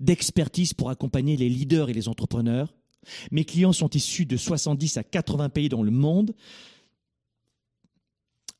d'expertise 0.00 0.74
pour 0.74 0.90
accompagner 0.90 1.36
les 1.36 1.48
leaders 1.48 1.90
et 1.90 1.92
les 1.92 2.08
entrepreneurs. 2.08 2.74
Mes 3.30 3.44
clients 3.44 3.72
sont 3.72 3.90
issus 3.90 4.26
de 4.26 4.36
70 4.36 4.96
à 4.96 5.04
80 5.04 5.48
pays 5.50 5.68
dans 5.68 5.82
le 5.82 5.90
monde. 5.90 6.34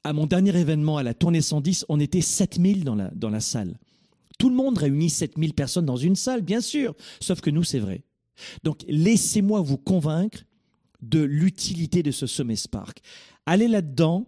À 0.04 0.12
mon 0.12 0.26
dernier 0.26 0.56
événement, 0.58 0.96
à 0.96 1.02
la 1.02 1.14
tournée 1.14 1.40
110, 1.40 1.86
on 1.88 2.00
était 2.00 2.20
7000 2.20 2.84
dans 2.84 2.96
la, 2.96 3.10
dans 3.14 3.30
la 3.30 3.40
salle. 3.40 3.78
Tout 4.38 4.48
le 4.48 4.56
monde 4.56 4.78
réunit 4.78 5.10
7000 5.10 5.54
personnes 5.54 5.86
dans 5.86 5.96
une 5.96 6.16
salle, 6.16 6.42
bien 6.42 6.60
sûr, 6.60 6.94
sauf 7.20 7.40
que 7.40 7.50
nous, 7.50 7.62
c'est 7.62 7.78
vrai. 7.78 8.02
Donc, 8.64 8.84
laissez-moi 8.88 9.60
vous 9.60 9.78
convaincre 9.78 10.44
de 11.00 11.20
l'utilité 11.20 12.02
de 12.02 12.10
ce 12.10 12.26
sommet 12.26 12.56
Spark. 12.56 13.00
Allez 13.46 13.68
là-dedans, 13.68 14.26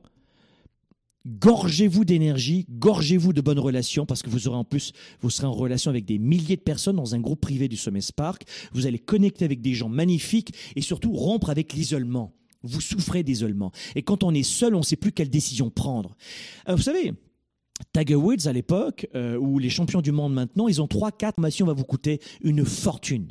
gorgez-vous 1.27 2.05
d'énergie, 2.05 2.67
gorgez-vous 2.71 3.33
de 3.33 3.41
bonnes 3.41 3.59
relations, 3.59 4.07
parce 4.07 4.23
que 4.23 4.31
vous 4.31 4.47
aurez 4.47 4.59
en 4.59 4.65
plus, 4.65 4.93
vous 5.21 5.31
serez 5.31 5.47
en 5.47 5.53
relation 5.53 5.91
avec 5.91 6.05
des 6.05 6.19
milliers 6.19 6.57
de 6.57 6.63
personnes 6.63 6.97
dans 6.97 7.15
un 7.15 7.21
groupe 7.21 7.41
privé 7.41 7.69
du 7.69 7.77
sommet 7.77 8.01
Spark. 8.01 8.45
Vous 8.73 8.87
allez 8.87 8.99
connecter 8.99 9.45
avec 9.45 9.61
des 9.61 9.75
gens 9.75 9.89
magnifiques 9.89 10.55
et 10.77 10.81
surtout 10.81 11.13
rompre 11.13 11.51
avec 11.51 11.73
l'isolement. 11.73 12.33
Vous 12.65 12.81
souffrez 12.81 13.23
d'isolement. 13.23 13.73
Et 13.95 14.03
quand 14.03 14.25
on 14.25 14.33
est 14.33 14.43
seul, 14.43 14.75
on 14.75 14.79
ne 14.79 14.85
sait 14.85 14.97
plus 14.97 15.13
quelle 15.13 15.31
décision 15.31 15.71
prendre. 15.71 16.17
Euh, 16.69 16.75
vous 16.75 16.83
savez, 16.83 17.13
Tiger 17.93 18.15
Woods 18.15 18.47
à 18.47 18.53
l'époque, 18.53 19.07
euh, 19.15 19.37
ou 19.37 19.59
les 19.59 19.71
champions 19.71 20.01
du 20.01 20.13
monde 20.13 20.33
maintenant, 20.33 20.67
ils 20.67 20.81
ont 20.81 20.89
trois, 20.89 21.13
quatre 21.13 21.37
formations, 21.37 21.67
va 21.67 21.75
vous 21.75 21.85
coûter 21.85 22.21
une 22.43 22.65
fortune. 22.65 23.29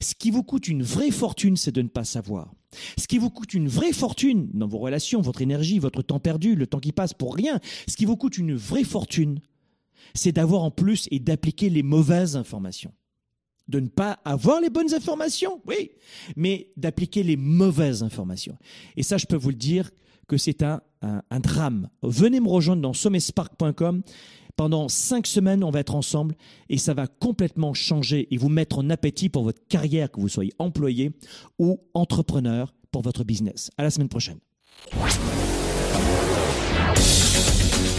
Ce 0.00 0.14
qui 0.14 0.30
vous 0.30 0.42
coûte 0.42 0.68
une 0.68 0.82
vraie 0.82 1.10
fortune, 1.10 1.56
c'est 1.56 1.72
de 1.72 1.82
ne 1.82 1.88
pas 1.88 2.04
savoir. 2.04 2.52
Ce 2.98 3.06
qui 3.06 3.18
vous 3.18 3.30
coûte 3.30 3.54
une 3.54 3.68
vraie 3.68 3.92
fortune 3.92 4.48
dans 4.54 4.68
vos 4.68 4.78
relations, 4.78 5.20
votre 5.20 5.42
énergie, 5.42 5.78
votre 5.78 6.02
temps 6.02 6.20
perdu, 6.20 6.54
le 6.54 6.66
temps 6.66 6.80
qui 6.80 6.92
passe 6.92 7.14
pour 7.14 7.34
rien, 7.34 7.60
ce 7.88 7.96
qui 7.96 8.04
vous 8.04 8.16
coûte 8.16 8.38
une 8.38 8.54
vraie 8.54 8.84
fortune, 8.84 9.40
c'est 10.14 10.32
d'avoir 10.32 10.62
en 10.62 10.70
plus 10.70 11.08
et 11.10 11.20
d'appliquer 11.20 11.70
les 11.70 11.82
mauvaises 11.82 12.36
informations. 12.36 12.92
De 13.68 13.80
ne 13.80 13.88
pas 13.88 14.18
avoir 14.24 14.60
les 14.60 14.70
bonnes 14.70 14.92
informations, 14.92 15.60
oui, 15.66 15.92
mais 16.36 16.68
d'appliquer 16.76 17.22
les 17.22 17.36
mauvaises 17.36 18.02
informations. 18.02 18.58
Et 18.96 19.02
ça, 19.02 19.18
je 19.18 19.26
peux 19.26 19.36
vous 19.36 19.50
le 19.50 19.56
dire 19.56 19.90
que 20.28 20.36
c'est 20.36 20.62
un, 20.62 20.80
un, 21.02 21.40
drame. 21.40 21.88
Venez 22.02 22.40
me 22.40 22.48
rejoindre 22.48 22.82
dans 22.82 22.92
sommetspark.com 22.92 24.02
pendant 24.56 24.88
cinq 24.88 25.26
semaines, 25.26 25.64
on 25.64 25.70
va 25.70 25.80
être 25.80 25.94
ensemble 25.94 26.34
et 26.68 26.78
ça 26.78 26.94
va 26.94 27.06
complètement 27.06 27.72
changer 27.74 28.28
et 28.30 28.36
vous 28.36 28.48
mettre 28.48 28.78
en 28.78 28.90
appétit 28.90 29.28
pour 29.28 29.44
votre 29.44 29.66
carrière, 29.68 30.10
que 30.10 30.20
vous 30.20 30.28
soyez 30.28 30.52
employé 30.58 31.12
ou 31.58 31.80
entrepreneur 31.94 32.74
pour 32.90 33.02
votre 33.02 33.24
business. 33.24 33.70
À 33.78 33.82
la 33.82 33.90
semaine 33.90 34.08
prochaine. 34.08 34.38